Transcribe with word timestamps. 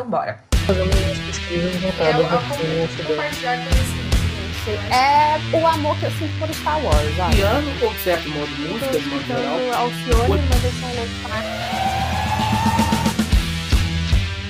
Então 0.00 0.10
bora. 0.10 0.42
Umas 0.66 1.18
pesquisas 1.18 1.74
É, 1.74 1.78
voltadas 1.78 2.14
eu, 2.14 2.22
eu 2.22 2.28
para 2.28 2.38
vou 2.38 3.06
compartilhar 3.06 3.56
conhecimento. 3.68 4.10
É 4.90 5.38
o 5.54 5.66
amor 5.66 5.98
que 5.98 6.06
eu 6.06 6.10
sinto 6.12 6.38
por 6.38 6.54
Star 6.54 6.82
Wars, 6.82 7.16
sabe? 7.16 7.36
Piano 7.36 7.70
ou 7.82 7.94
certo 7.96 8.30
modo 8.30 8.46
de 8.46 8.62
música, 8.62 8.98
de 8.98 9.06
modo 9.08 9.26
geral. 9.26 9.58
Alcione, 9.74 10.42
mas 10.48 10.64
eu 10.64 10.72
sou 10.72 10.88
louco 10.94 11.10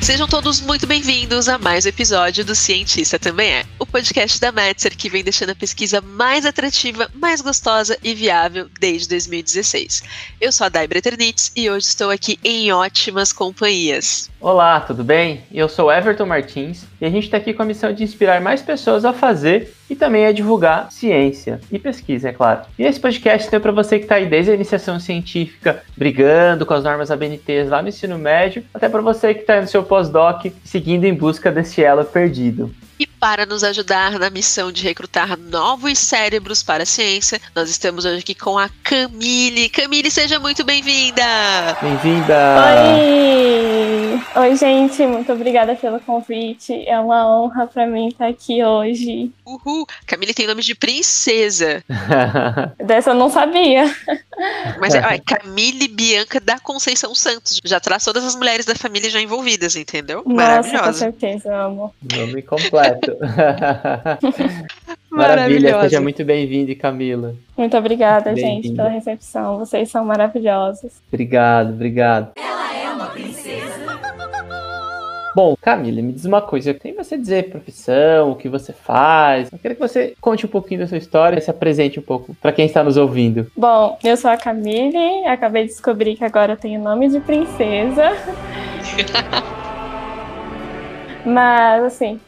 Sejam 0.00 0.28
todos 0.28 0.60
muito 0.60 0.86
bem-vindos 0.86 1.48
a 1.48 1.58
mais 1.58 1.84
um 1.84 1.88
episódio 1.88 2.44
do 2.44 2.54
Cientista 2.54 3.18
Também 3.18 3.50
É, 3.50 3.64
o 3.78 3.84
podcast 3.84 4.40
da 4.40 4.52
Metzer 4.52 4.96
que 4.96 5.10
vem 5.10 5.24
deixando 5.24 5.50
a 5.50 5.54
pesquisa 5.56 6.00
mais 6.00 6.46
atrativa, 6.46 7.10
mais 7.12 7.40
gostosa 7.40 7.98
e 8.04 8.14
viável 8.14 8.70
desde 8.78 9.08
2016. 9.08 10.04
Eu 10.40 10.52
sou 10.52 10.66
a 10.66 10.68
Dai 10.68 10.86
Breternitz 10.86 11.50
e 11.56 11.68
hoje 11.68 11.86
estou 11.86 12.08
aqui 12.08 12.38
em 12.44 12.72
ótimas 12.72 13.32
companhias. 13.32 14.29
Olá, 14.42 14.80
tudo 14.80 15.04
bem? 15.04 15.42
Eu 15.52 15.68
sou 15.68 15.92
Everton 15.92 16.24
Martins 16.24 16.86
e 16.98 17.04
a 17.04 17.10
gente 17.10 17.24
está 17.24 17.36
aqui 17.36 17.52
com 17.52 17.60
a 17.60 17.66
missão 17.66 17.92
de 17.92 18.02
inspirar 18.02 18.40
mais 18.40 18.62
pessoas 18.62 19.04
a 19.04 19.12
fazer 19.12 19.74
e 19.88 19.94
também 19.94 20.24
a 20.24 20.32
divulgar 20.32 20.90
ciência 20.90 21.60
e 21.70 21.78
pesquisa, 21.78 22.30
é 22.30 22.32
claro. 22.32 22.62
E 22.78 22.82
esse 22.82 22.98
podcast 22.98 23.54
é 23.54 23.58
para 23.58 23.70
você 23.70 23.98
que 23.98 24.06
está 24.06 24.14
aí 24.14 24.24
desde 24.24 24.52
a 24.52 24.54
iniciação 24.54 24.98
científica, 24.98 25.82
brigando 25.94 26.64
com 26.64 26.72
as 26.72 26.82
normas 26.82 27.10
ABNTs 27.10 27.68
lá 27.68 27.82
no 27.82 27.90
ensino 27.90 28.18
médio, 28.18 28.64
até 28.72 28.88
para 28.88 29.02
você 29.02 29.34
que 29.34 29.40
está 29.40 29.60
no 29.60 29.68
seu 29.68 29.82
pós-doc, 29.82 30.46
seguindo 30.64 31.04
em 31.04 31.12
busca 31.12 31.52
desse 31.52 31.84
elo 31.84 32.02
perdido. 32.06 32.74
E 32.98 33.09
para 33.20 33.44
nos 33.44 33.62
ajudar 33.62 34.18
na 34.18 34.30
missão 34.30 34.72
de 34.72 34.82
recrutar 34.82 35.38
novos 35.38 35.98
cérebros 35.98 36.62
para 36.62 36.84
a 36.84 36.86
ciência, 36.86 37.38
nós 37.54 37.68
estamos 37.68 38.06
hoje 38.06 38.20
aqui 38.20 38.34
com 38.34 38.56
a 38.56 38.70
Camille. 38.82 39.68
Camille, 39.68 40.10
seja 40.10 40.40
muito 40.40 40.64
bem-vinda! 40.64 41.22
Bem-vinda! 41.82 42.34
Oi! 42.78 44.40
Oi, 44.42 44.56
gente, 44.56 45.06
muito 45.06 45.32
obrigada 45.32 45.74
pelo 45.74 46.00
convite. 46.00 46.72
É 46.88 46.98
uma 46.98 47.26
honra 47.28 47.66
para 47.66 47.86
mim 47.86 48.08
estar 48.08 48.28
aqui 48.28 48.64
hoje. 48.64 49.30
Uhul! 49.44 49.86
Camille 50.06 50.32
tem 50.32 50.46
nome 50.46 50.62
de 50.62 50.74
princesa, 50.74 51.84
Dessa 52.82 53.10
eu 53.10 53.14
não 53.14 53.28
sabia. 53.28 53.84
mas 54.80 54.94
é, 54.94 55.00
ó, 55.04 55.10
é 55.10 55.18
Camille 55.18 55.88
Bianca 55.88 56.40
da 56.40 56.58
Conceição 56.58 57.14
Santos. 57.14 57.60
Já 57.62 57.78
traz 57.80 58.02
todas 58.02 58.24
as 58.24 58.34
mulheres 58.34 58.64
da 58.64 58.74
família 58.74 59.10
já 59.10 59.20
envolvidas, 59.20 59.76
entendeu? 59.76 60.22
Nossa, 60.24 60.30
com 60.30 60.34
Maravilhosa. 60.34 60.92
certeza, 60.92 61.54
amo. 61.54 61.94
Nome 62.16 62.40
completo. 62.42 63.09
Maravilha, 65.10 65.36
Maravilhosa. 65.36 65.82
seja 65.82 66.00
muito 66.00 66.24
bem-vinda, 66.24 66.74
Camila. 66.74 67.34
Muito 67.56 67.76
obrigada, 67.76 68.34
gente, 68.36 68.72
pela 68.72 68.88
recepção. 68.88 69.58
Vocês 69.58 69.90
são 69.90 70.04
maravilhosos. 70.04 70.92
Obrigado, 71.08 71.70
obrigado. 71.70 72.32
Bom, 75.34 75.56
Camila, 75.60 76.02
me 76.02 76.12
diz 76.12 76.24
uma 76.24 76.42
coisa. 76.42 76.74
Tem 76.74 76.94
você 76.94 77.16
dizer 77.16 77.50
profissão, 77.50 78.32
o 78.32 78.36
que 78.36 78.48
você 78.48 78.72
faz? 78.72 79.50
Eu 79.52 79.58
quero 79.58 79.74
que 79.74 79.80
você 79.80 80.14
conte 80.20 80.44
um 80.44 80.48
pouquinho 80.48 80.80
da 80.80 80.88
sua 80.88 80.98
história 80.98 81.38
e 81.38 81.40
se 81.40 81.50
apresente 81.50 82.00
um 82.00 82.02
pouco 82.02 82.34
para 82.34 82.52
quem 82.52 82.66
está 82.66 82.82
nos 82.82 82.96
ouvindo. 82.96 83.50
Bom, 83.56 83.96
eu 84.02 84.16
sou 84.16 84.30
a 84.30 84.36
Camille, 84.36 85.24
acabei 85.26 85.62
de 85.64 85.68
descobrir 85.70 86.16
que 86.16 86.24
agora 86.24 86.54
eu 86.54 86.56
tenho 86.56 86.80
nome 86.82 87.08
de 87.08 87.20
princesa. 87.20 88.10
Mas, 91.24 91.84
assim, 91.84 92.18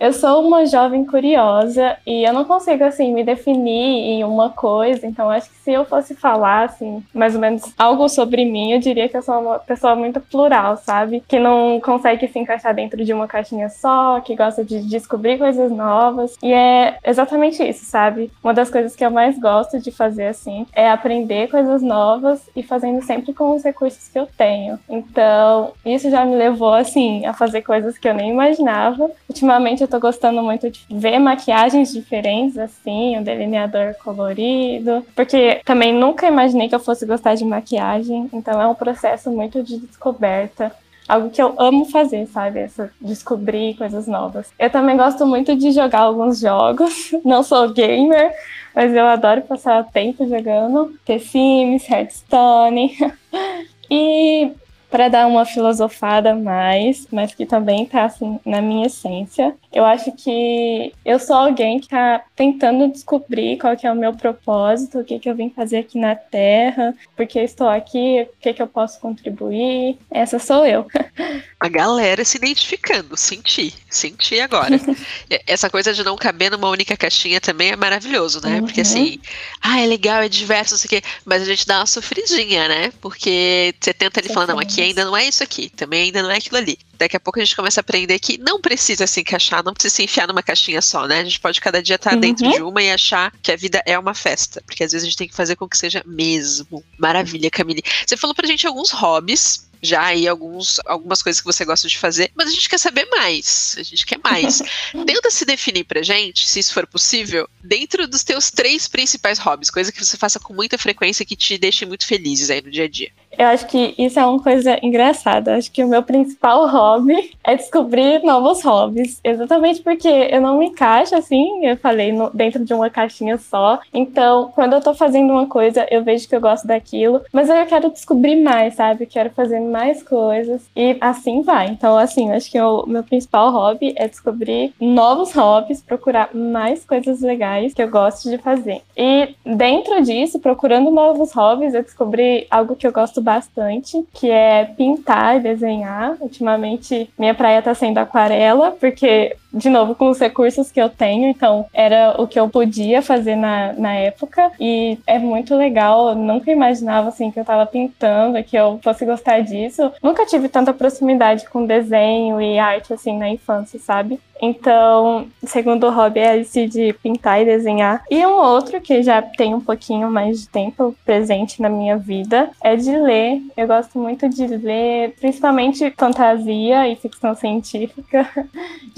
eu 0.00 0.14
sou 0.14 0.46
uma 0.46 0.64
jovem 0.64 1.04
curiosa 1.04 1.98
e 2.06 2.26
eu 2.26 2.32
não 2.32 2.46
consigo, 2.46 2.82
assim, 2.84 3.12
me 3.12 3.22
definir 3.22 3.70
em 3.70 4.24
uma 4.24 4.48
coisa. 4.48 5.06
Então, 5.06 5.28
acho 5.28 5.50
que 5.50 5.56
se 5.56 5.70
eu 5.70 5.84
fosse 5.84 6.14
falar, 6.14 6.64
assim, 6.64 7.04
mais 7.12 7.34
ou 7.34 7.40
menos 7.40 7.74
algo 7.78 8.08
sobre 8.08 8.46
mim, 8.46 8.72
eu 8.72 8.78
diria 8.78 9.10
que 9.10 9.16
eu 9.16 9.20
sou 9.20 9.38
uma 9.38 9.58
pessoa 9.58 9.94
muito 9.94 10.18
plural, 10.18 10.78
sabe? 10.78 11.22
Que 11.28 11.38
não 11.38 11.78
consegue 11.80 12.26
se 12.26 12.38
encaixar 12.38 12.74
dentro 12.74 13.04
de 13.04 13.12
uma 13.12 13.28
caixinha 13.28 13.68
só, 13.68 14.20
que 14.20 14.34
gosta 14.34 14.64
de 14.64 14.80
descobrir 14.88 15.36
coisas 15.36 15.70
novas. 15.70 16.34
E 16.42 16.50
é 16.50 16.96
exatamente 17.04 17.62
isso, 17.62 17.84
sabe? 17.84 18.30
Uma 18.42 18.54
das 18.54 18.70
coisas 18.70 18.96
que 18.96 19.04
eu 19.04 19.10
mais 19.10 19.38
gosto 19.38 19.78
de 19.78 19.90
fazer, 19.90 20.28
assim, 20.28 20.66
é 20.72 20.90
aprender 20.90 21.50
coisas 21.50 21.82
novas 21.82 22.48
e 22.56 22.62
fazendo 22.62 23.02
sempre 23.02 23.34
com 23.34 23.54
os 23.54 23.62
recursos 23.62 24.08
que 24.08 24.18
eu 24.18 24.26
tenho. 24.26 24.78
Então, 24.88 25.72
isso 25.84 26.08
já 26.08 26.24
me 26.24 26.36
levou, 26.36 26.72
assim, 26.72 27.26
a 27.26 27.34
fazer 27.34 27.60
coisas 27.60 27.98
que 27.98 28.08
eu 28.08 28.14
nem 28.14 28.30
imaginava. 28.30 29.10
Ultimamente, 29.28 29.82
eu 29.82 29.89
tô 29.90 30.00
gostando 30.00 30.42
muito 30.42 30.70
de 30.70 30.86
ver 30.90 31.18
maquiagens 31.18 31.92
diferentes, 31.92 32.56
assim, 32.56 33.18
o 33.18 33.24
delineador 33.24 33.94
colorido, 34.02 35.04
porque 35.14 35.60
também 35.64 35.92
nunca 35.92 36.26
imaginei 36.26 36.68
que 36.68 36.74
eu 36.74 36.80
fosse 36.80 37.04
gostar 37.04 37.34
de 37.34 37.44
maquiagem, 37.44 38.30
então 38.32 38.60
é 38.60 38.66
um 38.66 38.74
processo 38.74 39.30
muito 39.30 39.62
de 39.62 39.78
descoberta. 39.78 40.72
Algo 41.08 41.28
que 41.28 41.42
eu 41.42 41.54
amo 41.58 41.86
fazer, 41.86 42.26
sabe? 42.28 42.60
Essa, 42.60 42.92
descobrir 43.00 43.74
coisas 43.74 44.06
novas. 44.06 44.52
Eu 44.56 44.70
também 44.70 44.96
gosto 44.96 45.26
muito 45.26 45.56
de 45.56 45.72
jogar 45.72 46.02
alguns 46.02 46.38
jogos. 46.38 47.10
Não 47.24 47.42
sou 47.42 47.68
gamer, 47.72 48.32
mas 48.72 48.94
eu 48.94 49.04
adoro 49.04 49.42
passar 49.42 49.84
tempo 49.90 50.24
jogando 50.28 50.94
The 51.04 51.18
Sims, 51.18 51.90
Hearthstone. 51.90 52.96
e 53.90 54.52
para 54.90 55.08
dar 55.08 55.26
uma 55.26 55.44
filosofada 55.44 56.32
a 56.32 56.34
mais, 56.36 57.06
mas 57.12 57.34
que 57.34 57.46
também 57.46 57.86
tá 57.86 58.04
assim 58.04 58.38
na 58.44 58.60
minha 58.60 58.86
essência. 58.86 59.54
Eu 59.72 59.84
acho 59.84 60.10
que 60.12 60.92
eu 61.04 61.18
sou 61.18 61.36
alguém 61.36 61.78
que 61.78 61.88
tá 61.88 62.22
tentando 62.34 62.88
descobrir 62.88 63.56
qual 63.58 63.76
que 63.76 63.86
é 63.86 63.92
o 63.92 63.96
meu 63.96 64.12
propósito, 64.14 64.98
o 64.98 65.04
que 65.04 65.18
que 65.20 65.30
eu 65.30 65.34
vim 65.36 65.48
fazer 65.50 65.78
aqui 65.78 65.98
na 65.98 66.16
Terra, 66.16 66.92
porque 67.16 67.38
estou 67.40 67.68
aqui, 67.68 68.22
o 68.22 68.42
que 68.42 68.52
que 68.52 68.60
eu 68.62 68.66
posso 68.66 68.98
contribuir. 69.00 69.96
Essa 70.10 70.38
sou 70.38 70.66
eu. 70.66 70.86
A 71.60 71.68
galera 71.68 72.24
se 72.24 72.38
identificando, 72.38 73.16
senti, 73.18 73.74
senti 73.88 74.40
agora. 74.40 74.80
Essa 75.46 75.68
coisa 75.68 75.92
de 75.92 76.02
não 76.02 76.16
caber 76.16 76.50
numa 76.50 76.68
única 76.70 76.96
caixinha 76.96 77.38
também 77.38 77.70
é 77.70 77.76
maravilhoso, 77.76 78.40
né? 78.42 78.60
Porque 78.62 78.80
Uhum. 78.80 78.86
assim, 78.86 79.20
ah, 79.60 79.78
é 79.78 79.86
legal, 79.86 80.22
é 80.22 80.28
diverso, 80.28 80.72
não 80.72 80.78
sei 80.78 80.86
o 80.86 81.02
quê, 81.02 81.08
mas 81.24 81.42
a 81.42 81.44
gente 81.44 81.66
dá 81.66 81.80
uma 81.80 81.86
sofridinha, 81.86 82.66
né? 82.66 82.92
Porque 83.00 83.74
você 83.78 83.92
tenta 83.92 84.20
ali 84.20 84.28
falar, 84.30 84.46
não, 84.46 84.58
aqui 84.58 84.79
ainda 84.80 85.04
não 85.04 85.16
é 85.16 85.26
isso 85.26 85.42
aqui, 85.42 85.68
também 85.70 86.04
ainda 86.04 86.22
não 86.22 86.30
é 86.30 86.36
aquilo 86.36 86.56
ali. 86.56 86.78
Daqui 86.98 87.16
a 87.16 87.20
pouco 87.20 87.38
a 87.40 87.44
gente 87.44 87.56
começa 87.56 87.80
a 87.80 87.82
aprender 87.82 88.18
que 88.18 88.36
não 88.38 88.60
precisa 88.60 89.06
se 89.06 89.20
encaixar, 89.20 89.64
não 89.64 89.72
precisa 89.72 89.94
se 89.94 90.02
enfiar 90.02 90.26
numa 90.28 90.42
caixinha 90.42 90.82
só, 90.82 91.06
né? 91.06 91.20
A 91.20 91.24
gente 91.24 91.40
pode 91.40 91.60
cada 91.60 91.82
dia 91.82 91.96
estar 91.96 92.14
Uhum. 92.14 92.20
dentro 92.20 92.50
de 92.52 92.60
uma 92.62 92.82
e 92.82 92.90
achar 92.90 93.32
que 93.42 93.50
a 93.50 93.56
vida 93.56 93.82
é 93.86 93.98
uma 93.98 94.12
festa. 94.14 94.62
Porque 94.66 94.84
às 94.84 94.92
vezes 94.92 95.04
a 95.06 95.08
gente 95.08 95.16
tem 95.16 95.28
que 95.28 95.34
fazer 95.34 95.56
com 95.56 95.68
que 95.68 95.78
seja 95.78 96.02
mesmo. 96.06 96.84
Maravilha, 96.98 97.50
Camille. 97.50 97.82
Você 98.06 98.16
falou 98.16 98.34
pra 98.34 98.46
gente 98.46 98.66
alguns 98.66 98.90
hobbies, 98.90 99.66
já 99.82 100.02
aí 100.04 100.28
alguns, 100.28 100.78
algumas 100.84 101.22
coisas 101.22 101.40
que 101.40 101.46
você 101.46 101.64
gosta 101.64 101.88
de 101.88 101.96
fazer, 101.96 102.30
mas 102.34 102.48
a 102.48 102.52
gente 102.52 102.68
quer 102.68 102.76
saber 102.78 103.06
mais. 103.06 103.74
A 103.78 103.82
gente 103.82 104.04
quer 104.04 104.18
mais. 104.22 104.60
Tenta 105.06 105.30
se 105.30 105.46
definir 105.46 105.84
pra 105.84 106.02
gente, 106.02 106.46
se 106.46 106.58
isso 106.60 106.74
for 106.74 106.86
possível, 106.86 107.48
dentro 107.64 108.06
dos 108.06 108.22
teus 108.22 108.50
três 108.50 108.86
principais 108.86 109.38
hobbies, 109.38 109.70
coisa 109.70 109.90
que 109.90 110.04
você 110.04 110.18
faça 110.18 110.38
com 110.38 110.52
muita 110.52 110.76
frequência 110.76 111.24
que 111.24 111.34
te 111.34 111.56
deixe 111.56 111.86
muito 111.86 112.06
felizes 112.06 112.50
aí 112.50 112.60
no 112.60 112.70
dia 112.70 112.84
a 112.84 112.88
dia. 112.88 113.10
Eu 113.38 113.46
acho 113.46 113.66
que 113.68 113.94
isso 113.96 114.18
é 114.18 114.26
uma 114.26 114.42
coisa 114.42 114.78
engraçada. 114.82 115.56
Acho 115.56 115.70
que 115.70 115.82
o 115.84 115.88
meu 115.88 116.02
principal 116.02 116.66
hobby 116.68 117.30
é 117.44 117.56
descobrir 117.56 118.22
novos 118.22 118.62
hobbies. 118.62 119.20
Exatamente 119.22 119.80
porque 119.82 120.08
eu 120.08 120.40
não 120.40 120.58
me 120.58 120.66
encaixo 120.66 121.14
assim, 121.14 121.64
eu 121.64 121.76
falei, 121.76 122.12
no- 122.12 122.30
dentro 122.30 122.64
de 122.64 122.74
uma 122.74 122.90
caixinha 122.90 123.38
só. 123.38 123.78
Então, 123.94 124.50
quando 124.54 124.74
eu 124.74 124.80
tô 124.80 124.92
fazendo 124.94 125.30
uma 125.32 125.46
coisa, 125.46 125.86
eu 125.90 126.02
vejo 126.02 126.28
que 126.28 126.34
eu 126.34 126.40
gosto 126.40 126.66
daquilo, 126.66 127.22
mas 127.32 127.48
eu 127.48 127.66
quero 127.66 127.90
descobrir 127.90 128.36
mais, 128.42 128.74
sabe? 128.74 129.06
Quero 129.06 129.30
fazer 129.30 129.60
mais 129.60 130.02
coisas 130.02 130.62
e 130.76 130.96
assim 131.00 131.42
vai. 131.42 131.68
Então, 131.68 131.96
assim, 131.96 132.30
acho 132.32 132.50
que 132.50 132.60
o 132.60 132.84
meu 132.86 133.02
principal 133.04 133.50
hobby 133.52 133.94
é 133.96 134.08
descobrir 134.08 134.74
novos 134.80 135.32
hobbies, 135.32 135.80
procurar 135.80 136.30
mais 136.34 136.84
coisas 136.84 137.20
legais 137.20 137.72
que 137.74 137.82
eu 137.82 137.88
gosto 137.88 138.28
de 138.28 138.38
fazer. 138.38 138.82
E 138.96 139.34
dentro 139.46 140.02
disso, 140.02 140.38
procurando 140.40 140.90
novos 140.90 141.32
hobbies, 141.32 141.74
eu 141.74 141.82
descobri 141.82 142.46
algo 142.50 142.74
que 142.76 142.86
eu 142.86 142.92
gosto 142.92 143.19
bastante, 143.20 144.04
que 144.14 144.30
é 144.30 144.64
pintar 144.64 145.36
e 145.36 145.40
desenhar. 145.40 146.16
Ultimamente, 146.20 147.10
minha 147.18 147.34
praia 147.34 147.62
tá 147.62 147.74
sendo 147.74 147.98
aquarela, 147.98 148.72
porque, 148.72 149.36
de 149.52 149.68
novo, 149.68 149.94
com 149.94 150.10
os 150.10 150.18
recursos 150.18 150.70
que 150.70 150.80
eu 150.80 150.88
tenho, 150.88 151.28
então 151.28 151.66
era 151.72 152.14
o 152.18 152.26
que 152.26 152.38
eu 152.38 152.48
podia 152.48 153.02
fazer 153.02 153.36
na, 153.36 153.72
na 153.72 153.92
época. 153.94 154.50
E 154.58 154.98
é 155.06 155.18
muito 155.18 155.54
legal, 155.56 156.10
eu 156.10 156.14
nunca 156.14 156.50
imaginava, 156.50 157.08
assim, 157.08 157.30
que 157.30 157.40
eu 157.40 157.44
tava 157.44 157.66
pintando, 157.66 158.42
que 158.44 158.56
eu 158.56 158.78
fosse 158.82 159.04
gostar 159.04 159.40
disso. 159.40 159.92
Nunca 160.02 160.26
tive 160.26 160.48
tanta 160.48 160.72
proximidade 160.72 161.48
com 161.48 161.66
desenho 161.66 162.40
e 162.40 162.58
arte, 162.58 162.92
assim, 162.92 163.16
na 163.16 163.28
infância, 163.28 163.78
sabe? 163.78 164.20
Então, 164.42 165.28
segundo 165.44 165.90
hobby 165.90 166.20
é 166.20 166.38
esse 166.38 166.66
de 166.66 166.94
pintar 166.94 167.42
e 167.42 167.44
desenhar. 167.44 168.02
E 168.10 168.24
um 168.24 168.40
outro 168.40 168.80
que 168.80 169.02
já 169.02 169.20
tem 169.20 169.54
um 169.54 169.60
pouquinho 169.60 170.10
mais 170.10 170.40
de 170.40 170.48
tempo 170.48 170.96
presente 171.04 171.60
na 171.60 171.68
minha 171.68 171.98
vida 171.98 172.50
é 172.62 172.74
de 172.74 172.90
ler. 172.96 173.42
Eu 173.56 173.66
gosto 173.66 173.98
muito 173.98 174.28
de 174.28 174.46
ler, 174.46 175.14
principalmente 175.20 175.92
fantasia 175.96 176.88
e 176.88 176.96
ficção 176.96 177.34
científica. 177.34 178.28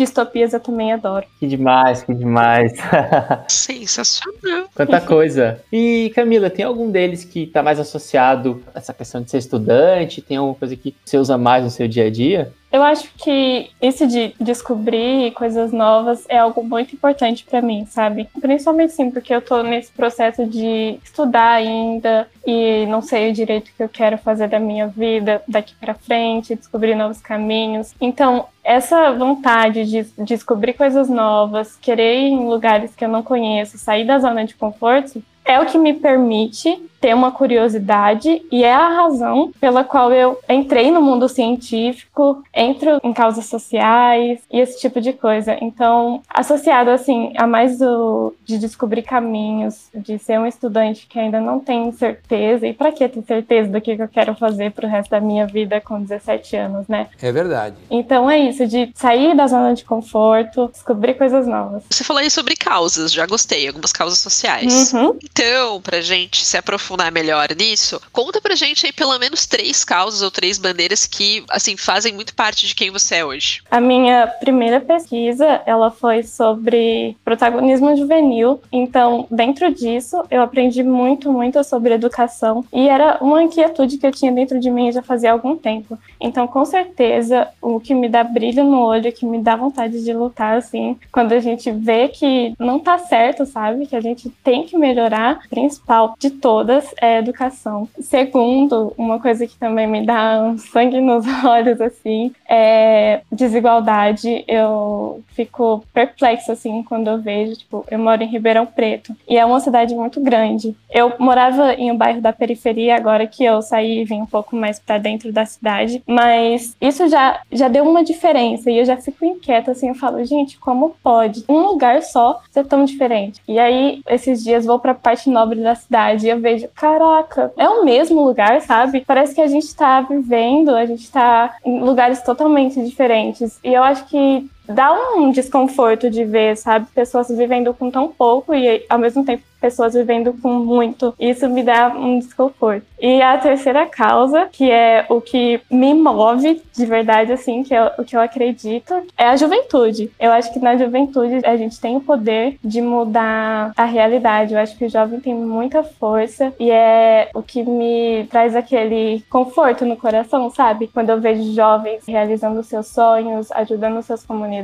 Eu 0.50 0.60
também 0.60 0.92
adoro. 0.92 1.26
Que 1.38 1.46
demais, 1.46 2.02
que 2.02 2.14
demais. 2.14 2.72
Sensacional. 3.48 4.68
Quanta 4.74 5.00
coisa. 5.00 5.62
E 5.72 6.10
Camila, 6.14 6.50
tem 6.50 6.64
algum 6.64 6.90
deles 6.90 7.24
que 7.24 7.46
tá 7.46 7.62
mais 7.62 7.78
associado 7.78 8.62
a 8.74 8.78
essa 8.78 8.94
questão 8.94 9.22
de 9.22 9.30
ser 9.30 9.38
estudante? 9.38 10.22
Tem 10.22 10.36
alguma 10.36 10.54
coisa 10.54 10.74
que 10.76 10.94
você 11.04 11.18
usa 11.18 11.36
mais 11.36 11.64
no 11.64 11.70
seu 11.70 11.86
dia 11.86 12.06
a 12.06 12.10
dia? 12.10 12.52
Eu 12.72 12.82
acho 12.82 13.06
que 13.18 13.70
isso 13.82 14.06
de 14.06 14.34
descobrir 14.40 15.30
coisas 15.32 15.74
novas 15.74 16.24
é 16.26 16.38
algo 16.38 16.64
muito 16.64 16.94
importante 16.94 17.44
para 17.44 17.60
mim, 17.60 17.84
sabe? 17.84 18.26
Principalmente 18.40 18.94
sim, 18.94 19.10
porque 19.10 19.34
eu 19.34 19.42
tô 19.42 19.62
nesse 19.62 19.92
processo 19.92 20.46
de 20.46 20.98
estudar 21.04 21.52
ainda 21.56 22.26
e 22.46 22.86
não 22.86 23.02
sei 23.02 23.30
o 23.30 23.34
direito 23.34 23.70
que 23.76 23.82
eu 23.82 23.90
quero 23.90 24.16
fazer 24.16 24.48
da 24.48 24.58
minha 24.58 24.86
vida 24.86 25.42
daqui 25.46 25.74
para 25.78 25.92
frente, 25.92 26.54
descobrir 26.54 26.94
novos 26.94 27.20
caminhos. 27.20 27.94
Então, 28.00 28.46
essa 28.64 29.12
vontade 29.12 29.84
de 29.84 30.06
descobrir 30.24 30.74
coisas 30.74 31.08
novas, 31.08 31.76
querer 31.76 32.20
ir 32.20 32.30
em 32.30 32.48
lugares 32.48 32.94
que 32.94 33.04
eu 33.04 33.08
não 33.08 33.22
conheço, 33.22 33.78
sair 33.78 34.04
da 34.04 34.18
zona 34.18 34.44
de 34.44 34.54
conforto, 34.54 35.22
é 35.44 35.60
o 35.60 35.66
que 35.66 35.78
me 35.78 35.94
permite 35.94 36.80
ter 37.02 37.14
uma 37.14 37.32
curiosidade 37.32 38.40
e 38.50 38.62
é 38.62 38.72
a 38.72 38.88
razão 38.88 39.52
pela 39.60 39.82
qual 39.82 40.12
eu 40.12 40.38
entrei 40.48 40.88
no 40.92 41.02
mundo 41.02 41.28
científico, 41.28 42.44
entro 42.54 43.00
em 43.02 43.12
causas 43.12 43.46
sociais 43.46 44.38
e 44.48 44.60
esse 44.60 44.80
tipo 44.80 45.00
de 45.00 45.12
coisa. 45.12 45.58
Então, 45.60 46.22
associado 46.28 46.90
assim 46.90 47.32
a 47.36 47.44
mais 47.44 47.78
do, 47.78 48.32
de 48.44 48.56
descobrir 48.56 49.02
caminhos, 49.02 49.88
de 49.92 50.16
ser 50.16 50.38
um 50.38 50.46
estudante 50.46 51.08
que 51.08 51.18
ainda 51.18 51.40
não 51.40 51.58
tem 51.58 51.90
certeza 51.90 52.68
e 52.68 52.72
para 52.72 52.92
que 52.92 53.08
ter 53.08 53.22
certeza 53.24 53.68
do 53.68 53.80
que 53.80 53.90
eu 53.90 54.08
quero 54.08 54.36
fazer 54.36 54.70
para 54.70 54.86
o 54.86 54.88
resto 54.88 55.10
da 55.10 55.20
minha 55.20 55.44
vida 55.44 55.80
com 55.80 56.00
17 56.00 56.54
anos, 56.54 56.86
né? 56.86 57.08
É 57.20 57.32
verdade. 57.32 57.74
Então 57.90 58.30
é 58.30 58.38
isso 58.38 58.64
de 58.64 58.92
sair 58.94 59.36
da 59.36 59.48
zona 59.48 59.74
de 59.74 59.84
conforto, 59.84 60.70
descobrir 60.72 61.14
coisas 61.14 61.48
novas. 61.48 61.82
Você 61.90 62.04
falou 62.04 62.22
aí 62.22 62.30
sobre 62.30 62.54
causas, 62.54 63.12
já 63.12 63.26
gostei, 63.26 63.66
algumas 63.66 63.92
causas 63.92 64.20
sociais. 64.20 64.92
Uhum. 64.92 65.18
Então, 65.20 65.80
pra 65.80 66.00
gente 66.00 66.44
se 66.44 66.56
aprofundar 66.56 66.91
melhor 67.10 67.48
nisso, 67.56 68.00
conta 68.12 68.40
pra 68.40 68.54
gente 68.54 68.86
aí 68.86 68.92
pelo 68.92 69.18
menos 69.18 69.46
três 69.46 69.84
causas 69.84 70.22
ou 70.22 70.30
três 70.30 70.58
bandeiras 70.58 71.06
que, 71.06 71.44
assim, 71.50 71.76
fazem 71.76 72.12
muito 72.12 72.34
parte 72.34 72.66
de 72.66 72.74
quem 72.74 72.90
você 72.90 73.16
é 73.16 73.24
hoje. 73.24 73.62
A 73.70 73.80
minha 73.80 74.26
primeira 74.26 74.80
pesquisa, 74.80 75.60
ela 75.66 75.90
foi 75.90 76.22
sobre 76.22 77.16
protagonismo 77.24 77.96
juvenil. 77.96 78.60
Então, 78.70 79.26
dentro 79.30 79.72
disso, 79.72 80.22
eu 80.30 80.42
aprendi 80.42 80.82
muito, 80.82 81.30
muito 81.30 81.62
sobre 81.64 81.94
educação 81.94 82.64
e 82.72 82.88
era 82.88 83.18
uma 83.20 83.42
inquietude 83.42 83.98
que 83.98 84.06
eu 84.06 84.12
tinha 84.12 84.32
dentro 84.32 84.58
de 84.58 84.70
mim 84.70 84.92
já 84.92 85.02
fazia 85.02 85.32
algum 85.32 85.56
tempo. 85.56 85.98
Então, 86.20 86.46
com 86.46 86.64
certeza, 86.64 87.48
o 87.60 87.80
que 87.80 87.94
me 87.94 88.08
dá 88.08 88.22
brilho 88.24 88.64
no 88.64 88.80
olho, 88.80 89.12
que 89.12 89.26
me 89.26 89.38
dá 89.38 89.56
vontade 89.56 90.02
de 90.02 90.12
lutar, 90.12 90.56
assim, 90.56 90.96
quando 91.10 91.32
a 91.32 91.40
gente 91.40 91.70
vê 91.70 92.08
que 92.08 92.54
não 92.58 92.78
tá 92.78 92.98
certo, 92.98 93.44
sabe? 93.44 93.86
Que 93.86 93.96
a 93.96 94.00
gente 94.00 94.30
tem 94.42 94.64
que 94.64 94.76
melhorar, 94.76 95.40
principal 95.48 96.14
de 96.18 96.30
todas 96.30 96.81
é 97.00 97.18
educação. 97.18 97.88
Segundo, 98.00 98.92
uma 98.96 99.20
coisa 99.20 99.46
que 99.46 99.56
também 99.56 99.86
me 99.86 100.04
dá 100.04 100.42
um 100.42 100.58
sangue 100.58 101.00
nos 101.00 101.24
olhos, 101.44 101.80
assim, 101.80 102.32
é 102.48 103.22
desigualdade. 103.30 104.44
Eu 104.46 105.22
fico 105.28 105.84
perplexa, 105.92 106.52
assim, 106.52 106.82
quando 106.82 107.08
eu 107.08 107.20
vejo, 107.20 107.56
tipo, 107.56 107.84
eu 107.90 107.98
moro 107.98 108.22
em 108.22 108.28
Ribeirão 108.28 108.66
Preto 108.66 109.14
e 109.28 109.36
é 109.36 109.44
uma 109.44 109.60
cidade 109.60 109.94
muito 109.94 110.20
grande. 110.20 110.76
Eu 110.90 111.12
morava 111.18 111.74
em 111.74 111.90
um 111.90 111.96
bairro 111.96 112.20
da 112.20 112.32
periferia, 112.32 112.96
agora 112.96 113.26
que 113.26 113.44
eu 113.44 113.62
saí 113.62 114.00
e 114.00 114.04
vim 114.04 114.20
um 114.20 114.26
pouco 114.26 114.54
mais 114.56 114.78
para 114.78 114.98
dentro 114.98 115.32
da 115.32 115.44
cidade, 115.44 116.02
mas 116.06 116.76
isso 116.80 117.08
já, 117.08 117.40
já 117.50 117.68
deu 117.68 117.84
uma 117.84 118.04
diferença 118.04 118.70
e 118.70 118.78
eu 118.78 118.84
já 118.84 118.96
fico 118.96 119.24
inquieta, 119.24 119.72
assim, 119.72 119.88
eu 119.88 119.94
falo, 119.94 120.24
gente, 120.24 120.58
como 120.58 120.94
pode 121.02 121.44
um 121.48 121.60
lugar 121.60 122.02
só 122.02 122.40
ser 122.50 122.66
tão 122.66 122.84
diferente? 122.84 123.40
E 123.46 123.58
aí, 123.58 124.02
esses 124.08 124.42
dias, 124.42 124.66
vou 124.66 124.78
pra 124.78 124.94
parte 124.94 125.28
nobre 125.30 125.60
da 125.60 125.74
cidade 125.74 126.26
e 126.26 126.30
eu 126.30 126.40
vejo, 126.40 126.68
caraca, 126.74 127.52
é 127.56 127.68
o 127.68 127.84
mesmo 127.84 128.24
lugar, 128.24 128.60
sabe? 128.60 129.04
Parece 129.06 129.34
que 129.34 129.40
a 129.40 129.46
gente 129.46 129.74
tá 129.74 130.00
vivendo, 130.00 130.74
a 130.74 130.86
gente 130.86 131.10
tá 131.10 131.56
em 131.64 131.80
lugares 131.80 132.22
totalmente 132.22 132.82
diferentes. 132.82 133.58
E 133.62 133.72
eu 133.72 133.82
acho 133.82 134.06
que 134.06 134.48
dá 134.72 134.92
um 135.14 135.30
desconforto 135.30 136.10
de 136.10 136.24
ver, 136.24 136.56
sabe, 136.56 136.86
pessoas 136.94 137.28
vivendo 137.28 137.72
com 137.74 137.90
tão 137.90 138.08
pouco 138.08 138.54
e 138.54 138.84
ao 138.88 138.98
mesmo 138.98 139.24
tempo 139.24 139.42
pessoas 139.62 139.94
vivendo 139.94 140.34
com 140.42 140.52
muito. 140.54 141.14
Isso 141.20 141.48
me 141.48 141.62
dá 141.62 141.88
um 141.88 142.18
desconforto. 142.18 142.84
E 143.00 143.22
a 143.22 143.38
terceira 143.38 143.86
causa, 143.86 144.48
que 144.50 144.68
é 144.68 145.06
o 145.08 145.20
que 145.20 145.60
me 145.70 145.94
move 145.94 146.60
de 146.72 146.86
verdade, 146.86 147.32
assim, 147.32 147.62
que 147.62 147.72
é 147.72 147.94
o 147.96 148.04
que 148.04 148.16
eu 148.16 148.20
acredito, 148.20 148.92
é 149.16 149.26
a 149.26 149.36
juventude. 149.36 150.10
Eu 150.18 150.32
acho 150.32 150.52
que 150.52 150.58
na 150.58 150.76
juventude 150.76 151.46
a 151.46 151.56
gente 151.56 151.80
tem 151.80 151.96
o 151.96 152.00
poder 152.00 152.58
de 152.62 152.80
mudar 152.80 153.72
a 153.76 153.84
realidade. 153.84 154.54
Eu 154.54 154.60
acho 154.60 154.76
que 154.76 154.84
o 154.84 154.90
jovem 154.90 155.20
tem 155.20 155.34
muita 155.34 155.84
força 155.84 156.52
e 156.58 156.70
é 156.70 157.30
o 157.32 157.42
que 157.42 157.62
me 157.62 158.26
traz 158.30 158.56
aquele 158.56 159.22
conforto 159.30 159.84
no 159.84 159.96
coração, 159.96 160.50
sabe? 160.50 160.88
Quando 160.88 161.10
eu 161.10 161.20
vejo 161.20 161.52
jovens 161.52 162.02
realizando 162.06 162.62
seus 162.64 162.88
sonhos, 162.88 163.52
ajudando 163.52 164.02
suas 164.02 164.24
comunidades, 164.24 164.61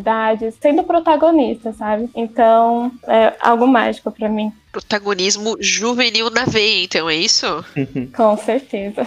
sendo 0.61 0.85
protagonistas, 0.85 1.77
sabe? 1.77 2.09
Então, 2.15 2.91
é 3.07 3.35
algo 3.41 3.67
mágico 3.67 4.11
para 4.11 4.29
mim 4.29 4.53
protagonismo 4.73 5.57
juvenil 5.61 6.31
na 6.31 6.45
veia, 6.45 6.85
então, 6.85 7.09
é 7.09 7.17
isso? 7.17 7.47
Com 8.15 8.37
certeza. 8.37 9.07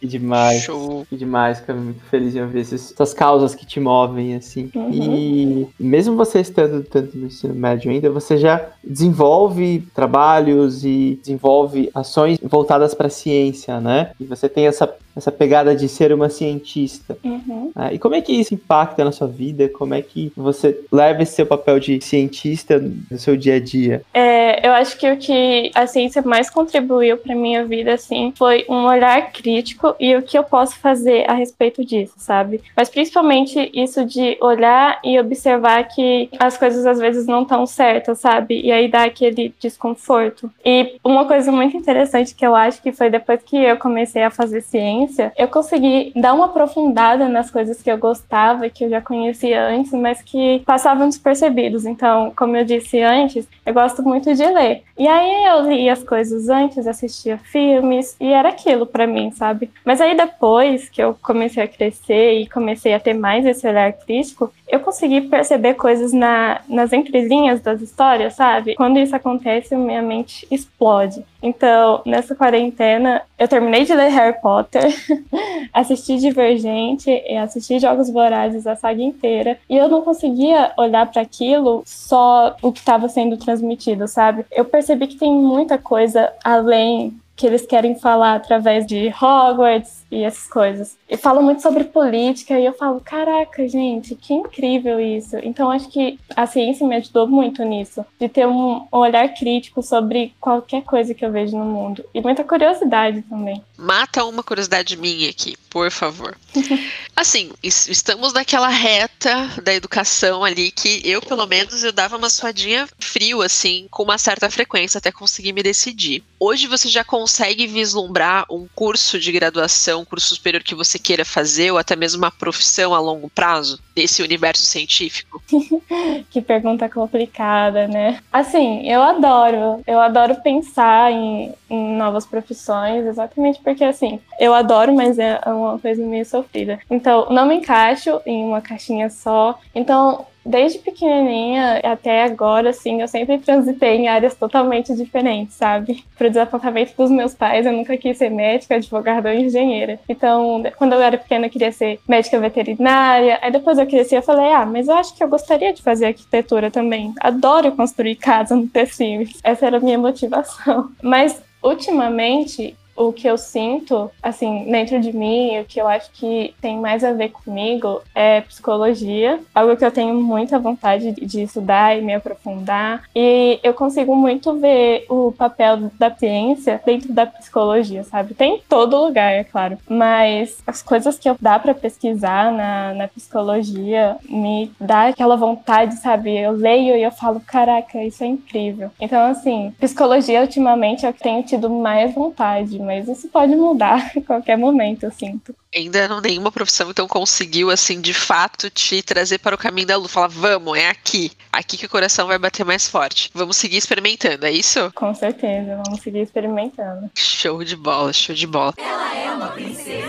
Que 0.00 0.06
demais. 0.06 0.62
Show. 0.62 1.06
Que 1.08 1.16
demais, 1.16 1.60
cara. 1.60 1.78
Muito 1.78 2.02
feliz 2.04 2.34
em 2.34 2.40
ouvir 2.40 2.60
essas, 2.60 2.92
essas 2.92 3.12
causas 3.12 3.54
que 3.54 3.66
te 3.66 3.80
movem, 3.80 4.34
assim. 4.34 4.70
Uhum. 4.74 4.90
E 4.92 5.68
mesmo 5.78 6.16
você 6.16 6.40
estando 6.40 6.84
tanto 6.84 7.16
no 7.16 7.26
ensino 7.26 7.54
médio 7.54 7.90
ainda, 7.90 8.08
você 8.10 8.38
já 8.38 8.64
desenvolve 8.82 9.86
trabalhos 9.94 10.84
e 10.84 11.18
desenvolve 11.20 11.90
ações 11.94 12.38
voltadas 12.42 12.94
para 12.94 13.08
a 13.08 13.10
ciência, 13.10 13.80
né? 13.80 14.12
E 14.20 14.24
você 14.24 14.48
tem 14.48 14.66
essa, 14.66 14.92
essa 15.16 15.32
pegada 15.32 15.74
de 15.74 15.88
ser 15.88 16.12
uma 16.12 16.28
cientista. 16.28 17.18
Uhum. 17.24 17.72
né? 17.74 17.90
E 17.92 17.98
como 17.98 18.14
é 18.14 18.20
que 18.20 18.32
isso 18.32 18.54
impacta 18.54 19.04
na 19.04 19.12
sua 19.12 19.26
vida? 19.26 19.68
Como 19.68 19.94
é 19.94 20.02
que 20.02 20.32
você 20.36 20.80
leva 20.92 21.22
esse 21.22 21.34
seu 21.34 21.46
papel 21.46 21.80
de 21.80 22.00
cientista 22.00 22.78
no 23.10 23.18
seu 23.18 23.36
dia 23.36 23.56
a 23.56 23.60
dia? 23.60 24.02
É, 24.14 24.66
eu 24.66 24.72
acho 24.78 24.96
que 24.96 25.10
o 25.10 25.16
que 25.16 25.70
a 25.74 25.86
ciência 25.86 26.22
mais 26.22 26.50
contribuiu 26.50 27.16
para 27.18 27.34
minha 27.34 27.64
vida, 27.64 27.94
assim, 27.94 28.32
foi 28.36 28.64
um 28.68 28.84
olhar 28.86 29.32
crítico 29.32 29.94
e 29.98 30.16
o 30.16 30.22
que 30.22 30.38
eu 30.38 30.44
posso 30.44 30.76
fazer 30.78 31.28
a 31.28 31.34
respeito 31.34 31.84
disso, 31.84 32.14
sabe? 32.16 32.62
Mas 32.76 32.88
principalmente 32.88 33.70
isso 33.74 34.04
de 34.04 34.36
olhar 34.40 35.00
e 35.04 35.18
observar 35.18 35.84
que 35.84 36.28
as 36.38 36.56
coisas 36.56 36.86
às 36.86 36.98
vezes 36.98 37.26
não 37.26 37.42
estão 37.42 37.66
certas, 37.66 38.18
sabe? 38.20 38.60
E 38.60 38.72
aí 38.72 38.88
dá 38.88 39.04
aquele 39.04 39.54
desconforto. 39.60 40.50
E 40.64 40.96
uma 41.04 41.24
coisa 41.26 41.50
muito 41.52 41.76
interessante 41.76 42.34
que 42.34 42.46
eu 42.46 42.54
acho 42.54 42.82
que 42.82 42.92
foi 42.92 43.10
depois 43.10 43.42
que 43.42 43.56
eu 43.56 43.76
comecei 43.76 44.22
a 44.22 44.30
fazer 44.30 44.60
ciência, 44.60 45.32
eu 45.36 45.48
consegui 45.48 46.12
dar 46.14 46.34
uma 46.34 46.46
aprofundada 46.46 47.28
nas 47.28 47.50
coisas 47.50 47.82
que 47.82 47.90
eu 47.90 47.98
gostava 47.98 48.68
que 48.68 48.84
eu 48.84 48.90
já 48.90 49.00
conhecia 49.00 49.66
antes, 49.66 49.92
mas 49.92 50.22
que 50.22 50.62
passavam 50.64 51.08
despercebidos. 51.08 51.84
Então, 51.84 52.32
como 52.36 52.56
eu 52.56 52.64
disse 52.64 53.00
antes, 53.00 53.46
eu 53.64 53.74
gosto 53.74 54.02
muito 54.02 54.32
de 54.34 54.46
ler. 54.46 54.67
E 54.98 55.06
aí 55.06 55.44
eu 55.44 55.68
li 55.68 55.88
as 55.88 56.02
coisas 56.02 56.48
antes, 56.48 56.86
assistia 56.86 57.38
filmes 57.38 58.16
e 58.20 58.32
era 58.32 58.48
aquilo 58.48 58.86
para 58.86 59.06
mim, 59.06 59.30
sabe? 59.30 59.70
Mas 59.84 60.00
aí 60.00 60.16
depois 60.16 60.88
que 60.88 61.02
eu 61.02 61.16
comecei 61.22 61.62
a 61.62 61.68
crescer 61.68 62.40
e 62.40 62.48
comecei 62.48 62.92
a 62.94 63.00
ter 63.00 63.14
mais 63.14 63.46
esse 63.46 63.66
olhar 63.66 63.92
crítico, 63.92 64.52
eu 64.68 64.80
consegui 64.80 65.22
perceber 65.22 65.74
coisas 65.74 66.12
na, 66.12 66.60
nas 66.68 66.92
entrelinhas 66.92 67.60
das 67.60 67.80
histórias, 67.80 68.34
sabe? 68.34 68.74
Quando 68.74 68.98
isso 68.98 69.16
acontece, 69.16 69.74
minha 69.74 70.02
mente 70.02 70.46
explode. 70.50 71.24
Então, 71.42 72.02
nessa 72.04 72.34
quarentena, 72.34 73.22
eu 73.38 73.46
terminei 73.46 73.84
de 73.84 73.94
ler 73.94 74.08
Harry 74.08 74.40
Potter, 74.40 74.82
assisti 75.72 76.18
Divergente, 76.18 77.10
assisti 77.40 77.78
Jogos 77.78 78.10
Vorazes, 78.10 78.66
a 78.66 78.74
saga 78.74 79.00
inteira, 79.00 79.58
e 79.70 79.76
eu 79.76 79.88
não 79.88 80.02
conseguia 80.02 80.72
olhar 80.76 81.06
para 81.10 81.22
aquilo 81.22 81.82
só 81.86 82.56
o 82.60 82.72
que 82.72 82.80
estava 82.80 83.08
sendo 83.08 83.36
transmitido, 83.36 84.08
sabe? 84.08 84.44
Eu 84.58 84.64
percebi 84.64 85.06
que 85.06 85.14
tem 85.14 85.32
muita 85.32 85.78
coisa 85.78 86.32
além 86.42 87.16
que 87.36 87.46
eles 87.46 87.64
querem 87.64 87.94
falar 87.94 88.34
através 88.34 88.84
de 88.84 89.06
Hogwarts 89.22 90.04
e 90.10 90.24
essas 90.24 90.50
coisas. 90.50 90.98
E 91.08 91.16
falam 91.16 91.44
muito 91.44 91.62
sobre 91.62 91.84
política 91.84 92.58
e 92.58 92.64
eu 92.64 92.72
falo, 92.72 93.00
caraca, 93.00 93.68
gente, 93.68 94.16
que 94.16 94.34
incrível 94.34 94.98
isso. 94.98 95.36
Então 95.44 95.70
acho 95.70 95.88
que 95.88 96.18
a 96.34 96.44
ciência 96.44 96.84
me 96.84 96.96
ajudou 96.96 97.28
muito 97.28 97.62
nisso, 97.62 98.04
de 98.18 98.28
ter 98.28 98.48
um 98.48 98.84
olhar 98.90 99.32
crítico 99.32 99.80
sobre 99.80 100.34
qualquer 100.40 100.82
coisa 100.82 101.14
que 101.14 101.24
eu 101.24 101.30
vejo 101.30 101.56
no 101.56 101.64
mundo 101.64 102.04
e 102.12 102.20
muita 102.20 102.42
curiosidade 102.42 103.22
também. 103.22 103.62
Mata 103.78 104.24
uma 104.24 104.42
curiosidade 104.42 104.96
minha 104.96 105.30
aqui, 105.30 105.56
por 105.70 105.88
favor. 105.88 106.36
Assim, 107.14 107.50
estamos 107.62 108.32
naquela 108.32 108.68
reta 108.68 109.48
da 109.62 109.74
educação 109.74 110.44
ali 110.44 110.70
que 110.70 111.00
eu, 111.04 111.20
pelo 111.20 111.46
menos, 111.46 111.82
eu 111.82 111.92
dava 111.92 112.16
uma 112.16 112.30
suadinha 112.30 112.88
frio, 112.96 113.42
assim, 113.42 113.88
com 113.90 114.04
uma 114.04 114.16
certa 114.18 114.48
frequência 114.48 114.98
até 114.98 115.10
conseguir 115.10 115.52
me 115.52 115.60
decidir. 115.60 116.22
Hoje 116.38 116.68
você 116.68 116.88
já 116.88 117.02
consegue 117.02 117.66
vislumbrar 117.66 118.46
um 118.48 118.68
curso 118.72 119.18
de 119.18 119.32
graduação, 119.32 120.02
um 120.02 120.04
curso 120.04 120.36
superior 120.36 120.62
que 120.62 120.76
você 120.76 120.96
queira 120.96 121.24
fazer, 121.24 121.72
ou 121.72 121.78
até 121.78 121.96
mesmo 121.96 122.22
uma 122.22 122.30
profissão 122.30 122.94
a 122.94 123.00
longo 123.00 123.28
prazo 123.28 123.80
desse 123.96 124.22
universo 124.22 124.64
científico? 124.64 125.42
que 126.30 126.40
pergunta 126.40 126.88
complicada, 126.88 127.88
né? 127.88 128.20
Assim, 128.32 128.88
eu 128.88 129.02
adoro, 129.02 129.82
eu 129.88 129.98
adoro 129.98 130.36
pensar 130.36 131.10
em, 131.10 131.52
em 131.68 131.96
novas 131.96 132.24
profissões, 132.24 133.04
exatamente 133.04 133.60
porque 133.68 133.84
assim, 133.84 134.18
eu 134.40 134.54
adoro, 134.54 134.94
mas 134.94 135.18
é 135.18 135.38
uma 135.46 135.78
coisa 135.78 136.02
meio 136.02 136.24
sofrida. 136.24 136.78
Então, 136.90 137.28
não 137.30 137.44
me 137.44 137.56
encaixo 137.56 138.18
em 138.24 138.42
uma 138.42 138.62
caixinha 138.62 139.10
só. 139.10 139.58
Então, 139.74 140.24
desde 140.42 140.78
pequenininha 140.78 141.82
até 141.84 142.22
agora, 142.24 142.70
assim, 142.70 143.02
eu 143.02 143.08
sempre 143.08 143.36
transitei 143.36 143.96
em 143.96 144.08
áreas 144.08 144.34
totalmente 144.34 144.94
diferentes, 144.94 145.54
sabe? 145.54 146.02
Pro 146.16 146.30
desapontamento 146.30 146.94
dos 146.96 147.10
meus 147.10 147.34
pais, 147.34 147.66
eu 147.66 147.72
nunca 147.72 147.94
quis 147.98 148.16
ser 148.16 148.30
médica, 148.30 148.76
advogada 148.76 149.28
ou 149.28 149.34
engenheira. 149.34 150.00
Então, 150.08 150.62
quando 150.78 150.94
eu 150.94 151.02
era 151.02 151.18
pequena, 151.18 151.44
eu 151.44 151.50
queria 151.50 151.70
ser 151.70 152.00
médica 152.08 152.40
veterinária. 152.40 153.38
Aí 153.42 153.52
depois 153.52 153.76
eu 153.76 153.86
cresci 153.86 154.16
e 154.16 154.22
falei, 154.22 154.50
ah, 154.50 154.64
mas 154.64 154.88
eu 154.88 154.94
acho 154.94 155.14
que 155.14 155.22
eu 155.22 155.28
gostaria 155.28 155.74
de 155.74 155.82
fazer 155.82 156.06
arquitetura 156.06 156.70
também. 156.70 157.12
Adoro 157.20 157.72
construir 157.72 158.16
casa 158.16 158.56
no 158.56 158.66
The 158.66 158.86
Sims. 158.86 159.38
Essa 159.44 159.66
era 159.66 159.76
a 159.76 159.80
minha 159.80 159.98
motivação. 159.98 160.90
Mas 161.02 161.42
ultimamente 161.62 162.76
o 162.98 163.12
que 163.12 163.28
eu 163.28 163.38
sinto, 163.38 164.10
assim, 164.20 164.64
dentro 164.70 165.00
de 165.00 165.16
mim, 165.16 165.60
o 165.60 165.64
que 165.64 165.80
eu 165.80 165.86
acho 165.86 166.10
que 166.12 166.54
tem 166.60 166.76
mais 166.76 167.04
a 167.04 167.12
ver 167.12 167.30
comigo 167.30 168.02
é 168.14 168.40
psicologia, 168.40 169.38
algo 169.54 169.76
que 169.76 169.84
eu 169.84 169.90
tenho 169.90 170.14
muita 170.14 170.58
vontade 170.58 171.12
de 171.12 171.42
estudar 171.42 171.96
e 171.96 172.02
me 172.02 172.14
aprofundar. 172.14 173.04
E 173.14 173.60
eu 173.62 173.72
consigo 173.72 174.16
muito 174.16 174.58
ver 174.58 175.06
o 175.08 175.30
papel 175.30 175.90
da 175.98 176.14
ciência 176.14 176.80
dentro 176.84 177.12
da 177.12 177.24
psicologia, 177.24 178.02
sabe? 178.02 178.34
Tem 178.34 178.56
em 178.56 178.62
todo 178.68 178.98
lugar, 178.98 179.32
é 179.32 179.44
claro, 179.44 179.78
mas 179.88 180.58
as 180.66 180.82
coisas 180.82 181.18
que 181.18 181.28
eu 181.28 181.36
dá 181.40 181.58
para 181.58 181.74
pesquisar 181.74 182.50
na, 182.50 182.94
na 182.94 183.08
psicologia 183.08 184.16
me 184.28 184.72
dá 184.80 185.08
aquela 185.08 185.36
vontade, 185.36 185.96
sabe? 185.96 186.36
Eu 186.36 186.52
leio 186.52 186.96
e 186.96 187.02
eu 187.02 187.12
falo, 187.12 187.40
caraca, 187.40 188.02
isso 188.02 188.24
é 188.24 188.26
incrível. 188.26 188.90
Então, 189.00 189.30
assim, 189.30 189.72
psicologia 189.78 190.40
ultimamente 190.40 191.06
é 191.06 191.10
o 191.10 191.14
que 191.14 191.22
tenho 191.22 191.42
tido 191.44 191.70
mais 191.70 192.12
vontade 192.12 192.78
mas 192.88 193.06
isso 193.06 193.28
pode 193.28 193.54
mudar 193.54 194.10
a 194.16 194.20
qualquer 194.22 194.56
momento, 194.56 195.04
eu 195.04 195.12
sinto. 195.12 195.54
Ainda 195.74 196.08
não 196.08 196.22
nenhuma 196.22 196.50
profissão 196.50 196.90
então 196.90 197.06
conseguiu 197.06 197.70
assim 197.70 198.00
de 198.00 198.14
fato 198.14 198.70
te 198.70 199.02
trazer 199.02 199.38
para 199.38 199.54
o 199.54 199.58
caminho 199.58 199.86
da 199.86 199.96
luz, 199.96 200.10
falar 200.10 200.28
vamos, 200.28 200.78
é 200.78 200.88
aqui, 200.88 201.30
aqui 201.52 201.76
que 201.76 201.84
o 201.84 201.90
coração 201.90 202.26
vai 202.26 202.38
bater 202.38 202.64
mais 202.64 202.88
forte. 202.88 203.30
Vamos 203.34 203.58
seguir 203.58 203.76
experimentando, 203.76 204.46
é 204.46 204.50
isso? 204.50 204.90
Com 204.94 205.14
certeza, 205.14 205.80
vamos 205.84 206.00
seguir 206.00 206.20
experimentando. 206.20 207.10
Show 207.14 207.62
de 207.62 207.76
bola, 207.76 208.12
show 208.12 208.34
de 208.34 208.46
bola. 208.46 208.72
Ela 208.78 209.14
é 209.14 209.30
uma 209.30 209.48
princesa. 209.48 210.08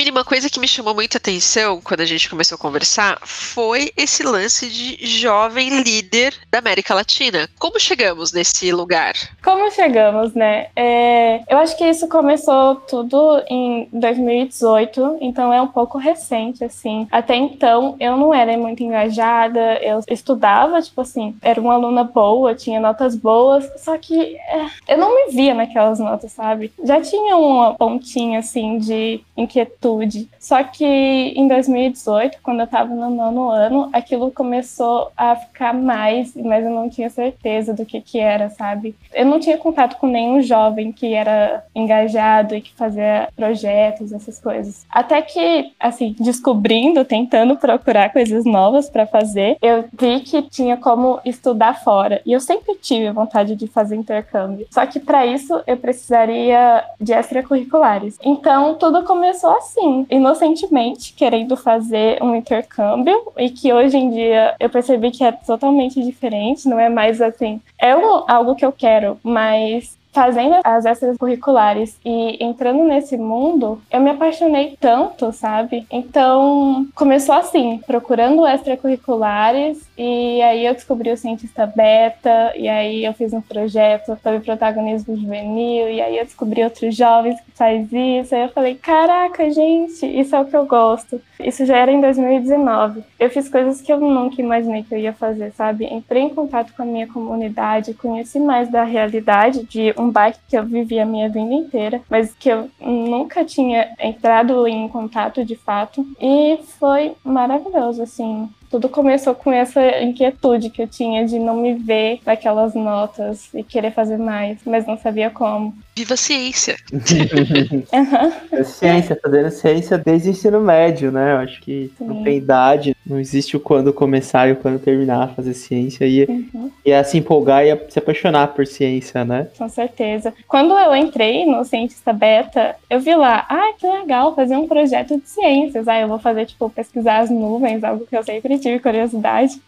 Camille, 0.00 0.10
uma 0.12 0.24
coisa 0.24 0.48
que 0.48 0.58
me 0.58 0.66
chamou 0.66 0.94
muita 0.94 1.18
atenção 1.18 1.78
quando 1.82 2.00
a 2.00 2.06
gente 2.06 2.30
começou 2.30 2.56
a 2.56 2.58
conversar 2.58 3.18
foi 3.22 3.92
esse 3.94 4.22
lance 4.22 4.70
de 4.70 5.06
jovem 5.06 5.82
líder 5.82 6.32
da 6.50 6.58
América 6.58 6.94
Latina. 6.94 7.50
Como 7.58 7.78
chegamos 7.78 8.32
nesse 8.32 8.72
lugar? 8.72 9.12
Como 9.44 9.70
chegamos, 9.70 10.32
né? 10.32 10.68
É, 10.74 11.42
eu 11.46 11.58
acho 11.58 11.76
que 11.76 11.84
isso 11.84 12.08
começou 12.08 12.76
tudo 12.76 13.42
em 13.46 13.90
2018, 13.92 15.18
então 15.20 15.52
é 15.52 15.60
um 15.60 15.68
pouco 15.68 15.98
recente, 15.98 16.64
assim. 16.64 17.06
Até 17.12 17.36
então, 17.36 17.94
eu 18.00 18.16
não 18.16 18.32
era 18.32 18.56
muito 18.56 18.82
engajada, 18.82 19.74
eu 19.82 20.00
estudava, 20.08 20.80
tipo 20.80 21.02
assim, 21.02 21.36
era 21.42 21.60
uma 21.60 21.74
aluna 21.74 22.04
boa, 22.04 22.54
tinha 22.54 22.80
notas 22.80 23.14
boas, 23.14 23.70
só 23.76 23.98
que 23.98 24.34
é, 24.34 24.66
eu 24.88 24.96
não 24.96 25.14
me 25.14 25.32
via 25.32 25.52
naquelas 25.52 25.98
notas, 25.98 26.32
sabe? 26.32 26.72
Já 26.82 27.02
tinha 27.02 27.36
uma 27.36 27.74
pontinha, 27.74 28.38
assim, 28.38 28.78
de 28.78 29.20
inquietude 29.36 29.89
inquietude. 29.90 30.28
Só 30.38 30.62
que 30.62 30.84
em 30.84 31.48
2018, 31.48 32.38
quando 32.42 32.60
eu 32.60 32.64
estava 32.64 32.94
no 32.94 33.10
nono 33.10 33.50
ano, 33.50 33.90
aquilo 33.92 34.30
começou 34.30 35.10
a 35.16 35.36
ficar 35.36 35.72
mais, 35.74 36.34
mas 36.36 36.64
eu 36.64 36.70
não 36.70 36.88
tinha 36.88 37.10
certeza 37.10 37.74
do 37.74 37.84
que 37.84 38.00
que 38.00 38.18
era, 38.18 38.48
sabe? 38.50 38.94
Eu 39.12 39.26
não 39.26 39.40
tinha 39.40 39.56
contato 39.56 39.96
com 39.96 40.06
nenhum 40.06 40.40
jovem 40.40 40.92
que 40.92 41.12
era 41.12 41.64
engajado 41.74 42.54
e 42.54 42.60
que 42.60 42.72
fazia 42.74 43.28
projetos, 43.34 44.12
essas 44.12 44.38
coisas. 44.38 44.86
Até 44.90 45.20
que, 45.22 45.72
assim, 45.78 46.14
descobrindo, 46.18 47.04
tentando 47.04 47.56
procurar 47.56 48.12
coisas 48.12 48.44
novas 48.44 48.88
para 48.88 49.06
fazer, 49.06 49.56
eu 49.60 49.84
vi 49.98 50.20
que 50.20 50.42
tinha 50.42 50.76
como 50.76 51.20
estudar 51.24 51.74
fora. 51.82 52.20
E 52.24 52.32
eu 52.32 52.40
sempre 52.40 52.74
tive 52.76 53.10
vontade 53.10 53.54
de 53.54 53.66
fazer 53.66 53.96
intercâmbio. 53.96 54.66
Só 54.70 54.86
que 54.86 55.00
para 55.00 55.26
isso 55.26 55.60
eu 55.66 55.76
precisaria 55.76 56.84
de 57.00 57.12
extracurriculares. 57.12 58.18
Então 58.22 58.74
tudo 58.74 59.02
começou 59.04 59.50
assim, 59.56 59.79
inocentemente, 60.10 61.12
querendo 61.14 61.56
fazer 61.56 62.22
um 62.22 62.34
intercâmbio 62.34 63.32
e 63.36 63.50
que 63.50 63.72
hoje 63.72 63.96
em 63.96 64.10
dia 64.10 64.54
eu 64.58 64.68
percebi 64.70 65.10
que 65.10 65.24
é 65.24 65.32
totalmente 65.32 66.02
diferente, 66.02 66.68
não 66.68 66.78
é 66.78 66.88
mais 66.88 67.20
assim. 67.20 67.60
É 67.78 67.96
um, 67.96 68.24
algo 68.28 68.54
que 68.54 68.64
eu 68.64 68.72
quero, 68.72 69.18
mas 69.22 69.98
fazendo 70.12 70.56
as 70.64 70.84
extracurriculares 70.84 71.98
e 72.04 72.42
entrando 72.42 72.84
nesse 72.84 73.16
mundo, 73.16 73.80
eu 73.90 74.00
me 74.00 74.10
apaixonei 74.10 74.76
tanto, 74.80 75.32
sabe? 75.32 75.86
Então, 75.90 76.86
começou 76.94 77.34
assim, 77.34 77.80
procurando 77.86 78.46
extracurriculares 78.46 79.80
e 80.02 80.40
aí 80.40 80.64
eu 80.64 80.72
descobri 80.72 81.12
o 81.12 81.16
cientista 81.16 81.66
beta 81.66 82.54
e 82.56 82.66
aí 82.66 83.04
eu 83.04 83.12
fiz 83.12 83.34
um 83.34 83.40
projeto 83.42 84.18
sobre 84.22 84.40
protagonismo 84.40 85.14
juvenil 85.14 85.90
e 85.90 86.00
aí 86.00 86.16
eu 86.16 86.24
descobri 86.24 86.64
outros 86.64 86.96
jovens 86.96 87.38
que 87.38 87.50
faz 87.50 87.86
isso. 87.92 88.34
Aí 88.34 88.40
eu 88.40 88.48
falei, 88.48 88.76
caraca, 88.76 89.50
gente, 89.50 90.06
isso 90.06 90.34
é 90.34 90.40
o 90.40 90.46
que 90.46 90.56
eu 90.56 90.64
gosto. 90.64 91.20
Isso 91.38 91.66
já 91.66 91.76
era 91.76 91.92
em 91.92 92.00
2019. 92.00 93.04
Eu 93.18 93.28
fiz 93.28 93.50
coisas 93.50 93.82
que 93.82 93.92
eu 93.92 94.00
nunca 94.00 94.40
imaginei 94.40 94.84
que 94.84 94.94
eu 94.94 94.98
ia 94.98 95.12
fazer, 95.12 95.52
sabe? 95.52 95.84
Entrei 95.84 96.22
em 96.22 96.30
contato 96.30 96.72
com 96.74 96.80
a 96.80 96.86
minha 96.86 97.06
comunidade, 97.06 97.92
conheci 97.92 98.40
mais 98.40 98.70
da 98.70 98.84
realidade 98.84 99.64
de 99.64 99.92
um 99.98 100.10
bairro 100.10 100.36
que 100.48 100.56
eu 100.56 100.64
vivi 100.64 100.98
a 100.98 101.04
minha 101.04 101.28
vida 101.28 101.52
inteira, 101.52 102.00
mas 102.08 102.32
que 102.32 102.48
eu 102.48 102.70
nunca 102.80 103.44
tinha 103.44 103.92
entrado 103.98 104.66
em 104.66 104.88
contato 104.88 105.44
de 105.44 105.56
fato. 105.56 106.06
E 106.18 106.58
foi 106.78 107.12
maravilhoso, 107.22 108.02
assim 108.02 108.48
tudo 108.70 108.88
começou 108.88 109.34
com 109.34 109.52
essa 109.52 110.00
inquietude 110.00 110.70
que 110.70 110.80
eu 110.80 110.86
tinha 110.86 111.26
de 111.26 111.38
não 111.38 111.56
me 111.56 111.74
ver 111.74 112.20
naquelas 112.24 112.72
notas 112.74 113.52
e 113.52 113.64
querer 113.64 113.92
fazer 113.92 114.16
mais, 114.16 114.58
mas 114.64 114.86
não 114.86 114.96
sabia 114.96 115.28
como. 115.28 115.74
Viva 115.96 116.14
a 116.14 116.16
ciência! 116.16 116.76
uhum. 116.92 118.64
ciência, 118.64 119.18
fazendo 119.20 119.50
ciência 119.50 119.98
desde 119.98 120.28
o 120.28 120.30
ensino 120.30 120.60
médio, 120.60 121.10
né? 121.10 121.32
Eu 121.32 121.38
acho 121.38 121.60
que 121.60 121.90
Sim. 121.98 122.04
não 122.04 122.22
tem 122.22 122.36
idade, 122.36 122.96
não 123.04 123.18
existe 123.18 123.56
o 123.56 123.60
quando 123.60 123.92
começar 123.92 124.48
e 124.48 124.52
o 124.52 124.56
quando 124.56 124.78
terminar 124.78 125.24
a 125.24 125.28
fazer 125.28 125.52
ciência. 125.52 126.06
E, 126.06 126.24
uhum. 126.24 126.70
e 126.86 126.92
é 126.92 127.02
se 127.02 127.18
empolgar 127.18 127.66
e 127.66 127.76
se 127.90 127.98
apaixonar 127.98 128.54
por 128.54 128.66
ciência, 128.66 129.24
né? 129.24 129.48
Com 129.58 129.68
certeza. 129.68 130.32
Quando 130.46 130.78
eu 130.78 130.94
entrei 130.94 131.44
no 131.44 131.64
Cientista 131.64 132.12
Beta, 132.12 132.76
eu 132.88 133.00
vi 133.00 133.14
lá, 133.16 133.44
ah, 133.48 133.72
que 133.76 133.86
legal, 133.86 134.34
fazer 134.36 134.56
um 134.56 134.68
projeto 134.68 135.18
de 135.18 135.28
ciências. 135.28 135.88
Ah, 135.88 135.98
eu 135.98 136.06
vou 136.06 136.20
fazer, 136.20 136.46
tipo, 136.46 136.70
pesquisar 136.70 137.18
as 137.18 137.30
nuvens, 137.30 137.82
algo 137.82 138.06
que 138.06 138.16
eu 138.16 138.22
sempre 138.22 138.59
tive 138.60 138.78
curiosidade, 138.78 139.60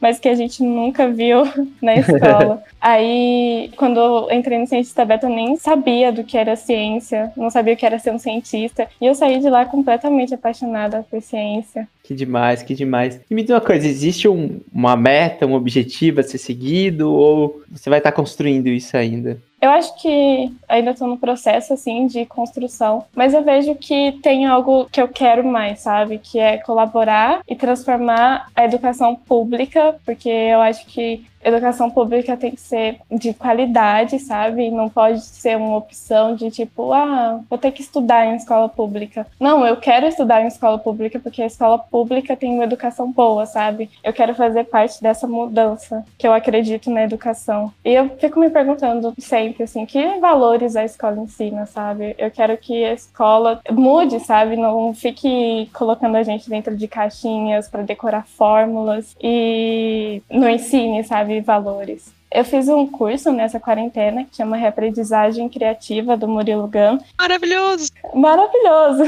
mas 0.00 0.18
que 0.18 0.28
a 0.28 0.34
gente 0.34 0.62
nunca 0.62 1.08
viu 1.08 1.42
na 1.82 1.96
escola. 1.96 2.62
Aí, 2.80 3.70
quando 3.76 3.98
eu 3.98 4.30
entrei 4.30 4.58
no 4.58 4.66
Cientista 4.66 5.04
Beta, 5.04 5.26
eu 5.26 5.30
nem 5.30 5.56
sabia 5.56 6.12
do 6.12 6.22
que 6.22 6.36
era 6.36 6.54
ciência, 6.54 7.32
não 7.36 7.50
sabia 7.50 7.74
o 7.74 7.76
que 7.76 7.86
era 7.86 7.98
ser 7.98 8.12
um 8.12 8.18
cientista. 8.18 8.86
E 9.00 9.06
eu 9.06 9.14
saí 9.14 9.40
de 9.40 9.48
lá 9.48 9.64
completamente 9.64 10.34
apaixonada 10.34 11.04
por 11.10 11.22
ciência. 11.22 11.88
Que 12.02 12.14
demais, 12.14 12.62
que 12.62 12.74
demais. 12.74 13.18
E 13.30 13.34
me 13.34 13.42
diz 13.42 13.50
uma 13.50 13.60
coisa, 13.60 13.86
existe 13.86 14.28
um, 14.28 14.60
uma 14.72 14.94
meta, 14.94 15.46
um 15.46 15.54
objetivo 15.54 16.20
a 16.20 16.22
ser 16.22 16.36
seguido 16.36 17.10
ou 17.10 17.62
você 17.70 17.88
vai 17.88 17.98
estar 17.98 18.12
construindo 18.12 18.68
isso 18.68 18.94
ainda? 18.96 19.38
Eu 19.64 19.70
acho 19.70 19.96
que 19.96 20.52
ainda 20.68 20.90
estou 20.90 21.08
no 21.08 21.16
processo 21.16 21.72
assim 21.72 22.06
de 22.06 22.26
construção, 22.26 23.06
mas 23.16 23.32
eu 23.32 23.42
vejo 23.42 23.74
que 23.74 24.12
tem 24.22 24.44
algo 24.44 24.84
que 24.92 25.00
eu 25.00 25.08
quero 25.08 25.42
mais, 25.42 25.80
sabe? 25.80 26.18
Que 26.18 26.38
é 26.38 26.58
colaborar 26.58 27.40
e 27.48 27.56
transformar 27.56 28.50
a 28.54 28.62
educação 28.66 29.16
pública, 29.16 29.96
porque 30.04 30.28
eu 30.28 30.60
acho 30.60 30.84
que 30.84 31.24
educação 31.44 31.90
pública 31.90 32.36
tem 32.36 32.52
que 32.52 32.60
ser 32.60 32.98
de 33.10 33.34
qualidade, 33.34 34.18
sabe? 34.18 34.70
Não 34.70 34.88
pode 34.88 35.20
ser 35.20 35.56
uma 35.56 35.76
opção 35.76 36.34
de 36.34 36.50
tipo, 36.50 36.92
ah, 36.92 37.40
vou 37.48 37.58
ter 37.58 37.70
que 37.72 37.82
estudar 37.82 38.26
em 38.26 38.36
escola 38.36 38.68
pública. 38.68 39.26
Não, 39.38 39.66
eu 39.66 39.76
quero 39.76 40.06
estudar 40.06 40.42
em 40.42 40.46
escola 40.46 40.78
pública 40.78 41.20
porque 41.20 41.42
a 41.42 41.46
escola 41.46 41.78
pública 41.78 42.36
tem 42.36 42.54
uma 42.54 42.64
educação 42.64 43.10
boa, 43.10 43.46
sabe? 43.46 43.90
Eu 44.02 44.12
quero 44.12 44.34
fazer 44.34 44.64
parte 44.64 45.02
dessa 45.02 45.26
mudança 45.26 46.04
que 46.18 46.26
eu 46.26 46.32
acredito 46.32 46.90
na 46.90 47.02
educação. 47.02 47.72
E 47.84 47.92
eu 47.92 48.08
fico 48.18 48.40
me 48.40 48.50
perguntando 48.50 49.14
sempre, 49.18 49.64
assim, 49.64 49.84
que 49.86 50.18
valores 50.18 50.76
a 50.76 50.84
escola 50.84 51.20
ensina, 51.20 51.66
sabe? 51.66 52.14
Eu 52.18 52.30
quero 52.30 52.56
que 52.56 52.84
a 52.84 52.92
escola 52.92 53.60
mude, 53.70 54.20
sabe? 54.20 54.56
Não 54.56 54.94
fique 54.94 55.68
colocando 55.72 56.16
a 56.16 56.22
gente 56.22 56.48
dentro 56.48 56.76
de 56.76 56.88
caixinhas 56.88 57.68
para 57.68 57.82
decorar 57.82 58.26
fórmulas 58.26 59.16
e 59.20 60.22
não 60.30 60.48
ensine, 60.48 61.04
sabe? 61.04 61.33
Valores. 61.40 62.12
Eu 62.30 62.44
fiz 62.44 62.68
um 62.68 62.84
curso 62.86 63.30
nessa 63.30 63.60
quarentena 63.60 64.24
que 64.24 64.36
chama 64.36 64.56
Reaprendizagem 64.56 65.48
Criativa 65.48 66.16
do 66.16 66.26
Murilo 66.26 66.66
Gun. 66.66 66.98
Maravilhoso! 67.16 67.92
Maravilhoso! 68.12 69.04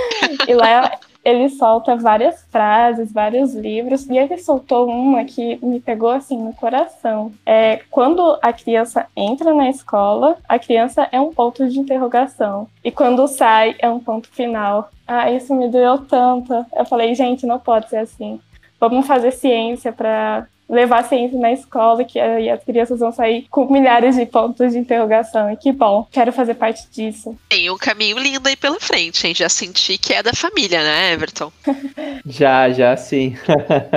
e 0.48 0.54
lá 0.54 0.98
ele 1.24 1.50
solta 1.50 1.96
várias 1.96 2.42
frases, 2.50 3.12
vários 3.12 3.54
livros, 3.54 4.08
e 4.08 4.16
ele 4.16 4.38
soltou 4.38 4.88
uma 4.88 5.24
que 5.24 5.58
me 5.62 5.78
pegou 5.80 6.08
assim 6.08 6.42
no 6.42 6.54
coração. 6.54 7.32
É 7.44 7.82
quando 7.90 8.38
a 8.40 8.52
criança 8.52 9.06
entra 9.14 9.52
na 9.52 9.68
escola, 9.68 10.38
a 10.48 10.58
criança 10.58 11.06
é 11.12 11.20
um 11.20 11.32
ponto 11.32 11.68
de 11.68 11.78
interrogação. 11.78 12.66
E 12.82 12.90
quando 12.90 13.28
sai, 13.28 13.76
é 13.78 13.90
um 13.90 14.00
ponto 14.00 14.28
final. 14.28 14.90
Ah, 15.06 15.30
isso 15.30 15.54
me 15.54 15.68
doeu 15.68 15.98
tanto. 15.98 16.64
Eu 16.74 16.86
falei, 16.86 17.14
gente, 17.14 17.44
não 17.44 17.58
pode 17.58 17.90
ser 17.90 17.98
assim. 17.98 18.40
Vamos 18.78 19.06
fazer 19.06 19.32
ciência 19.32 19.92
para 19.92 20.46
levar 20.70 21.04
ciência 21.04 21.38
na 21.38 21.52
escola, 21.52 22.04
que 22.04 22.18
aí 22.18 22.48
as 22.48 22.62
crianças 22.62 23.00
vão 23.00 23.10
sair 23.12 23.46
com 23.50 23.70
milhares 23.70 24.16
de 24.16 24.24
pontos 24.24 24.72
de 24.72 24.78
interrogação. 24.78 25.50
E 25.50 25.56
que 25.56 25.72
bom, 25.72 26.06
quero 26.10 26.32
fazer 26.32 26.54
parte 26.54 26.88
disso. 26.90 27.36
Tem 27.48 27.68
um 27.70 27.76
caminho 27.76 28.18
lindo 28.18 28.48
aí 28.48 28.56
pela 28.56 28.78
frente, 28.78 29.26
hein? 29.26 29.34
Já 29.34 29.48
senti 29.48 29.98
que 29.98 30.14
é 30.14 30.22
da 30.22 30.32
família, 30.32 30.82
né, 30.82 31.12
Everton? 31.12 31.52
já, 32.24 32.70
já 32.70 32.96
sim. 32.96 33.36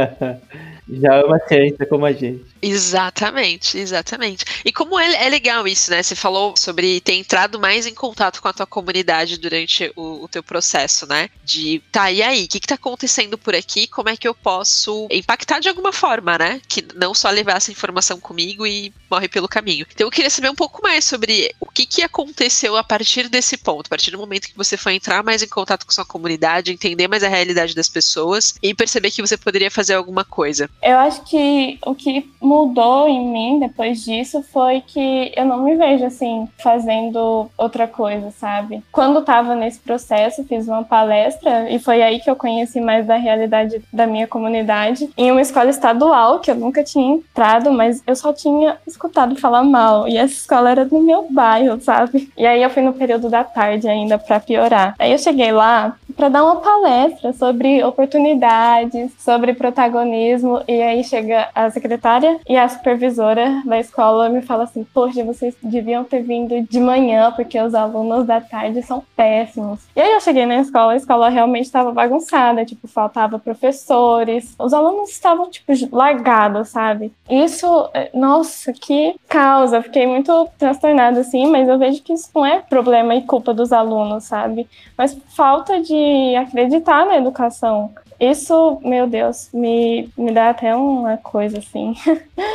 já 0.90 1.16
ama 1.16 1.40
ciência 1.48 1.86
como 1.86 2.06
a 2.06 2.12
gente. 2.12 2.53
Exatamente, 2.64 3.78
exatamente. 3.78 4.46
E 4.64 4.72
como 4.72 4.98
é, 4.98 5.26
é, 5.26 5.30
legal 5.30 5.68
isso, 5.68 5.92
né? 5.92 6.02
Você 6.02 6.16
falou 6.16 6.56
sobre 6.56 7.02
ter 7.02 7.14
entrado 7.14 7.60
mais 7.60 7.86
em 7.86 7.94
contato 7.94 8.42
com 8.42 8.48
a 8.48 8.54
tua 8.54 8.66
comunidade 8.66 9.38
durante 9.38 9.92
o, 9.98 10.24
o 10.24 10.28
teu 10.30 10.42
processo, 10.42 11.06
né? 11.06 11.30
De, 11.44 11.82
tá, 11.92 12.10
e 12.10 12.24
aí, 12.24 12.46
o 12.46 12.48
que, 12.48 12.62
que 12.62 12.68
tá 12.68 12.76
acontecendo 12.76 13.38
por 13.38 13.54
aqui? 13.54 13.86
Como 13.86 14.08
é 14.08 14.16
que 14.16 14.28
eu 14.28 14.34
posso 14.34 15.08
impactar 15.12 15.60
de 15.60 15.68
alguma 15.68 15.92
forma, 15.92 16.38
né? 16.38 16.62
Que 16.68 16.86
não 16.96 17.14
só 17.14 17.30
levar 17.30 17.58
essa 17.58 17.72
informação 17.72 18.18
comigo 18.20 18.66
e 18.66 18.94
morre 19.12 19.28
pelo 19.28 19.48
caminho. 19.48 19.86
Então 19.94 20.08
eu 20.08 20.12
queria 20.12 20.30
saber 20.30 20.50
um 20.50 20.56
pouco 20.56 20.82
mais 20.82 21.04
sobre 21.04 21.54
o 21.60 21.70
que, 21.70 21.86
que 21.86 22.02
aconteceu 22.02 22.78
a 22.78 22.84
partir 22.84 23.28
desse 23.28 23.58
ponto, 23.58 23.88
a 23.88 23.90
partir 23.90 24.12
do 24.12 24.18
momento 24.18 24.48
que 24.48 24.58
você 24.58 24.78
foi 24.78 24.96
entrar 24.96 25.22
mais 25.24 25.44
em 25.44 25.48
contato 25.48 25.86
com 25.86 25.92
sua 25.92 26.06
comunidade, 26.06 26.72
entender 26.72 27.08
mais 27.08 27.24
a 27.24 27.28
realidade 27.28 27.76
das 27.76 27.90
pessoas 27.90 28.56
e 28.62 28.74
perceber 28.74 29.12
que 29.12 29.22
você 29.22 29.38
poderia 29.38 29.70
fazer 29.70 29.94
alguma 29.94 30.24
coisa. 30.24 30.70
Eu 30.82 30.98
acho 30.98 31.24
que 31.24 31.78
o 31.86 31.94
que 31.94 32.30
mudou 32.54 33.08
em 33.08 33.28
mim 33.28 33.60
depois 33.60 34.04
disso 34.04 34.44
foi 34.44 34.82
que 34.82 35.32
eu 35.36 35.46
não 35.46 35.64
me 35.64 35.76
vejo 35.76 36.06
assim 36.06 36.48
fazendo 36.58 37.50
outra 37.58 37.88
coisa, 37.88 38.30
sabe? 38.32 38.84
Quando 38.92 39.20
estava 39.20 39.56
nesse 39.56 39.80
processo, 39.80 40.44
fiz 40.44 40.68
uma 40.68 40.84
palestra 40.84 41.70
e 41.70 41.80
foi 41.80 42.02
aí 42.02 42.20
que 42.20 42.30
eu 42.30 42.36
conheci 42.36 42.80
mais 42.80 43.06
da 43.08 43.16
realidade 43.16 43.82
da 43.92 44.06
minha 44.06 44.28
comunidade 44.28 45.10
em 45.18 45.32
uma 45.32 45.42
escola 45.42 45.70
estadual 45.70 46.40
que 46.40 46.52
eu 46.52 46.56
nunca 46.56 46.84
tinha 46.84 47.16
entrado, 47.16 47.72
mas 47.72 48.04
eu 48.06 48.16
só 48.16 48.32
tinha 48.32 48.78
escutado 48.86 49.36
falar 49.36 49.64
mal 49.64 50.08
e 50.08 50.18
essa 50.18 50.34
escola 50.34 50.70
era 50.70 50.86
do 50.86 51.00
meu 51.00 51.28
bairro, 51.30 51.82
sabe? 51.82 52.32
E 52.38 52.46
aí 52.46 52.62
eu 52.62 52.70
fui 52.70 52.84
no 52.84 52.94
período 52.94 53.30
da 53.30 53.44
tarde 53.44 53.88
ainda 53.88 54.18
para 54.18 54.40
piorar. 54.40 54.96
Aí 55.00 55.12
eu 55.12 55.18
cheguei 55.18 55.52
lá 55.52 55.96
para 56.16 56.30
dar 56.30 56.44
uma 56.44 56.58
palestra 56.58 57.34
sobre 57.34 57.84
oportunidades, 57.84 59.12
sobre 59.20 59.54
protagonismo 59.54 60.62
e 60.68 60.82
aí 60.82 61.04
chega 61.04 61.50
a 61.54 61.70
secretária 61.70 62.40
e 62.48 62.56
a 62.58 62.68
supervisora 62.68 63.62
da 63.66 63.80
escola 63.80 64.30
me 64.30 64.42
fala 64.42 64.64
assim: 64.64 64.86
Poxa, 64.94 65.24
vocês 65.24 65.56
deviam 65.62 66.04
ter 66.04 66.22
vindo 66.22 66.62
de 66.62 66.80
manhã, 66.80 67.32
porque 67.32 67.60
os 67.60 67.74
alunos 67.74 68.26
da 68.26 68.40
tarde 68.42 68.82
são 68.82 69.04
péssimos. 69.16 69.80
E 69.96 70.02
aí 70.02 70.12
eu 70.14 70.22
cheguei 70.22 70.46
na 70.46 70.58
escola, 70.58 70.94
a 70.94 70.98
escola 70.98 71.30
realmente 71.30 71.66
estava 71.66 71.92
bagunçada, 71.92 72.66
tipo, 72.66 72.88
faltava 72.88 73.40
professores, 73.40 74.56
os 74.60 74.74
alunos 74.74 75.10
estavam, 75.10 75.50
tipo, 75.50 75.72
largados, 75.92 76.70
sabe? 76.70 77.12
Isso, 77.30 77.90
é, 77.94 78.10
nossa, 78.14 78.74
que 78.74 79.16
causa. 79.28 79.82
Fiquei 79.82 80.06
muito 80.06 80.48
transtornada, 80.58 81.22
assim, 81.22 81.48
mas 81.48 81.68
eu 81.68 81.78
vejo 81.78 82.02
que 82.02 82.14
isso 82.14 82.30
não 82.36 82.46
é 82.46 82.60
problema 82.60 83.16
e 83.16 83.24
culpa 83.24 83.54
dos 83.54 83.72
alunos, 83.72 84.26
sabe? 84.26 84.68
Mas 84.98 85.18
falta 85.36 85.82
de 85.82 86.03
acreditar 86.36 87.06
na 87.06 87.18
educação. 87.18 87.94
Isso, 88.20 88.80
meu 88.84 89.08
Deus, 89.08 89.50
me, 89.54 90.10
me 90.18 90.32
dá 90.32 90.50
até 90.50 90.76
uma 90.76 91.18
coisa 91.18 91.60
assim. 91.60 91.94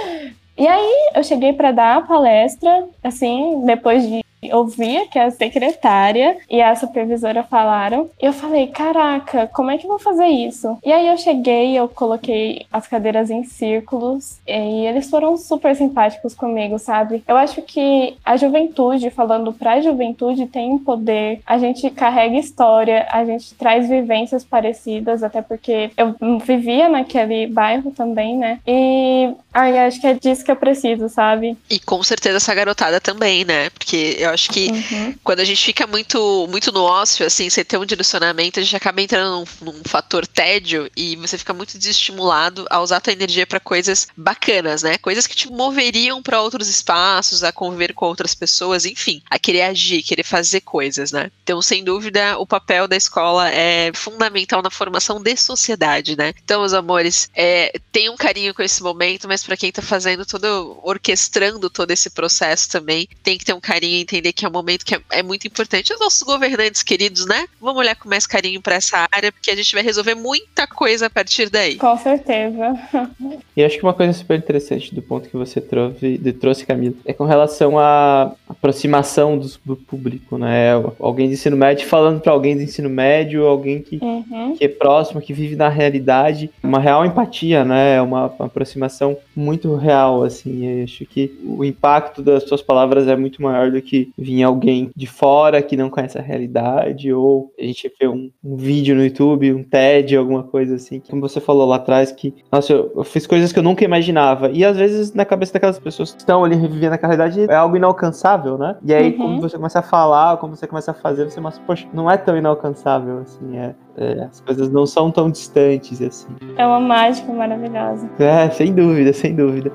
e 0.57 0.67
aí 0.67 1.11
eu 1.15 1.23
cheguei 1.23 1.53
para 1.53 1.73
dar 1.73 1.97
a 1.97 2.03
palestra, 2.03 2.89
assim, 3.03 3.63
depois 3.65 4.09
de 4.09 4.25
ouvia 4.53 5.07
que 5.09 5.19
a 5.19 5.31
secretária 5.31 6.37
e 6.49 6.61
a 6.61 6.75
supervisora 6.75 7.43
falaram. 7.43 8.11
E 8.21 8.27
eu 8.27 8.33
falei, 8.33 8.69
caraca, 8.69 9.47
como 9.49 9.71
é 9.71 9.79
que 9.79 9.85
eu 9.85 9.91
vou 9.91 9.99
fazer 9.99 10.27
isso? 10.27 10.79
E 10.85 10.93
aí 10.93 11.09
eu 11.09 11.17
cheguei, 11.17 11.77
eu 11.77 11.89
coloquei 11.89 12.67
as 12.73 12.87
cadeiras 12.87 13.31
em 13.31 13.45
círculos 13.45 14.39
e 14.47 14.87
eles 14.87 15.11
foram 15.11 15.37
super 15.37 15.75
simpáticos 15.75 16.35
comigo, 16.35 16.79
sabe? 16.79 17.23
Eu 17.27 17.37
acho 17.37 17.63
que 17.63 18.17
a 18.25 18.37
juventude, 18.37 19.11
falando 19.11 19.53
pra 19.53 19.81
juventude, 19.81 20.47
tem 20.47 20.79
poder. 20.79 21.41
A 21.47 21.59
gente 21.59 21.91
carrega 21.91 22.37
história, 22.37 23.07
a 23.11 23.25
gente 23.25 23.55
traz 23.55 23.89
vivências 23.89 24.45
parecidas, 24.45 25.23
até 25.23 25.43
porque 25.43 25.91
eu 25.97 26.15
vivia 26.45 26.89
naquele 26.89 27.47
bairro 27.47 27.91
também, 27.91 28.37
né? 28.37 28.61
E 28.67 29.31
ai, 29.53 29.79
acho 29.79 30.01
que 30.01 30.07
é 30.07 30.15
disso 30.15 30.45
que 30.45 30.51
eu 30.51 30.57
preciso, 30.57 31.09
sabe? 31.09 31.57
E 31.69 31.79
com 31.81 32.03
certeza 32.03 32.37
essa 32.37 32.55
garotada 32.55 33.01
também, 33.01 33.45
né? 33.45 33.71
Porque 33.71 34.19
eu 34.29 34.35
acho 34.35 34.51
que 34.51 34.69
uhum. 34.69 35.15
quando 35.25 35.41
a 35.41 35.45
gente 35.45 35.65
fica 35.65 35.87
muito, 35.87 36.47
muito 36.49 36.71
no 36.73 36.83
ócio, 36.83 37.27
assim, 37.27 37.49
você 37.49 37.65
ter 37.65 37.79
um 37.79 37.85
direcionamento, 37.85 38.61
a 38.61 38.63
gente 38.63 38.77
acaba 38.77 39.01
entrando 39.01 39.47
num, 39.61 39.73
num 39.73 39.83
fator 39.85 40.27
tédio 40.27 40.91
e 40.97 41.17
você 41.17 41.37
fica 41.39 41.53
muito 41.53 41.79
desestimulado 41.79 42.67
a 42.71 42.81
usar 42.81 42.99
a 42.99 43.01
tua 43.01 43.13
energia 43.13 43.47
para 43.47 43.61
coisas 43.61 44.09
bacanas, 44.17 44.83
né? 44.83 44.99
Coisas 44.99 45.27
que 45.27 45.35
te 45.35 45.51
moveriam 45.51 46.23
para 46.23 46.41
outros 46.41 46.69
espaços, 46.69 47.43
a 47.43 47.53
conviver 47.53 47.93
com 47.93 48.07
outras 48.07 48.35
pessoas, 48.35 48.85
enfim, 48.85 49.23
a 49.31 49.39
querer 49.39 49.63
agir, 49.63 50.03
querer 50.03 50.25
fazer 50.25 50.61
coisas, 50.61 51.13
né? 51.13 51.31
Então, 51.43 51.61
sem 51.63 51.83
dúvida, 51.83 52.39
o 52.39 52.47
papel 52.47 52.87
da 52.87 52.97
escola 52.97 53.51
é 53.51 53.91
fundamental 53.95 54.63
na 54.63 54.71
formação 54.71 55.21
de 55.23 55.37
sociedade, 55.37 56.17
né? 56.17 56.33
Então, 56.45 56.63
os 56.63 56.75
amores, 56.75 57.29
é, 57.35 57.73
tem 57.91 58.09
um 58.11 58.17
carinho 58.17 58.55
com 58.55 58.63
esse 58.63 58.83
momento, 58.83 59.27
mas 59.27 59.45
para 59.45 59.57
quem 59.57 59.73
tá 59.73 59.83
fazendo 59.83 60.25
todo, 60.27 60.79
orquestrando 60.83 61.71
todo 61.71 61.91
esse 61.91 62.11
processo 62.11 62.69
também, 62.69 63.09
tem 63.23 63.39
que 63.39 63.45
ter 63.45 63.53
um 63.53 63.61
carinho 63.61 64.01
e 64.01 64.05
entender 64.19 64.33
que 64.33 64.45
é 64.45 64.49
um 64.49 64.53
momento 64.53 64.85
que 64.85 64.95
é, 64.95 65.01
é 65.11 65.23
muito 65.23 65.47
importante. 65.47 65.93
Os 65.93 66.01
nossos 66.01 66.23
governantes 66.23 66.83
queridos, 66.83 67.27
né? 67.27 67.47
Vamos 67.61 67.79
olhar 67.79 67.95
com 67.95 68.09
mais 68.09 68.27
carinho 68.27 68.61
para 68.61 68.75
essa 68.75 69.09
área, 69.11 69.33
porque 69.33 69.51
a 69.51 69.57
gente 69.57 69.75
vai 69.75 69.83
resolver 69.83 70.15
muita 70.15 70.67
coisa 70.67 71.07
a 71.07 71.11
partir 71.11 71.49
daí. 71.49 71.77
Com 71.77 71.97
certeza. 71.97 72.75
E 73.57 73.65
acho 73.65 73.77
que 73.77 73.83
uma 73.83 73.93
coisa 73.93 74.13
super 74.13 74.39
interessante 74.39 74.95
do 74.95 75.03
ponto 75.03 75.29
que 75.29 75.37
você 75.37 75.61
trouxe, 75.61 76.17
trouxe 76.41 76.65
Camila, 76.65 76.95
é 77.05 77.13
com 77.13 77.25
relação 77.25 77.77
à 77.77 78.33
aproximação 78.49 79.37
do, 79.37 79.51
do 79.65 79.77
público, 79.77 80.39
né? 80.39 80.71
Alguém 81.01 81.27
de 81.27 81.35
ensino 81.35 81.57
médio 81.57 81.85
falando 81.89 82.21
para 82.21 82.31
alguém 82.31 82.57
do 82.57 82.63
ensino 82.63 82.89
médio, 82.89 83.45
alguém 83.47 83.83
que, 83.83 83.99
uhum. 84.01 84.55
que 84.57 84.65
é 84.65 84.69
próximo, 84.69 85.21
que 85.21 85.33
vive 85.33 85.57
na 85.57 85.69
realidade, 85.69 86.51
uma 86.63 86.79
real 86.79 87.05
empatia, 87.05 87.65
né? 87.65 88.01
Uma, 88.01 88.27
uma 88.27 88.47
aproximação 88.47 89.17
muito 89.35 89.75
real, 89.75 90.23
assim. 90.23 90.65
Eu 90.65 90.85
acho 90.85 91.05
que 91.05 91.37
o 91.45 91.65
impacto 91.65 92.23
das 92.23 92.45
suas 92.45 92.63
palavras 92.63 93.09
é 93.09 93.17
muito 93.17 93.43
maior 93.43 93.73
do 93.73 93.83
que 93.83 94.08
vir 94.17 94.43
alguém 94.43 94.91
de 94.95 95.07
fora 95.07 95.63
que 95.63 95.77
não 95.77 95.91
conhece 95.91 96.19
a 96.19 96.23
realidade, 96.23 97.13
ou 97.13 97.53
a 97.59 97.63
gente 97.63 97.93
vê 98.01 98.09
um, 98.09 98.31
um 98.43 98.57
vídeo 98.57 98.95
no 98.95 99.05
YouTube, 99.05 99.53
um 99.53 99.63
TED, 99.63 100.17
alguma 100.17 100.43
coisa 100.43 100.77
assim. 100.77 101.01
Como 101.09 101.21
você 101.21 101.41
falou 101.41 101.67
lá 101.67 101.77
atrás, 101.77 102.13
que, 102.13 102.35
nossa, 102.51 102.73
eu, 102.73 102.93
eu, 102.97 103.05
fiz 103.05 103.27
coisas 103.27 103.53
que 103.53 103.59
eu 103.59 103.63
nunca 103.63 103.85
imaginava. 103.85 104.51
E 104.51 104.65
às 104.65 104.77
vezes, 104.77 105.13
na 105.13 105.25
cabeça 105.25 105.53
daquelas 105.53 105.79
pessoas 105.79 106.13
que 106.13 106.21
estão 106.21 106.45
ali 106.45 106.57
revivendo 106.57 106.95
aquela 106.95 107.15
realidade, 107.15 107.51
é 107.51 107.55
algo 107.55 107.77
inalcançável, 107.77 108.59
né? 108.59 108.77
E 108.85 108.95
aí, 108.95 109.11
uhum. 109.13 109.19
como 109.19 109.41
você 109.41 109.57
começa 109.57 109.79
a 109.81 109.83
falar, 109.83 110.37
como 110.39 110.57
você 110.57 110.67
começa 110.67 110.91
a 110.91 110.95
fazer, 110.95 111.25
você 111.25 111.41
mostra, 111.41 111.63
poxa, 111.67 111.87
não 111.93 112.11
é 112.11 112.17
tão 112.17 112.37
inalcançável, 112.37 113.19
assim, 113.19 113.57
é, 113.57 113.75
é, 113.97 114.25
as 114.25 114.41
coisas 114.41 114.71
não 114.71 114.87
são 114.87 115.11
tão 115.11 115.31
distantes, 115.31 116.01
assim. 116.01 116.29
É 116.57 116.67
uma 116.67 116.81
mágica 116.81 117.33
maravilhosa. 117.33 118.09
É, 118.19 118.49
sem 118.51 118.73
dúvida, 118.73 119.13
sem 119.13 119.35
dúvida. 119.35 119.73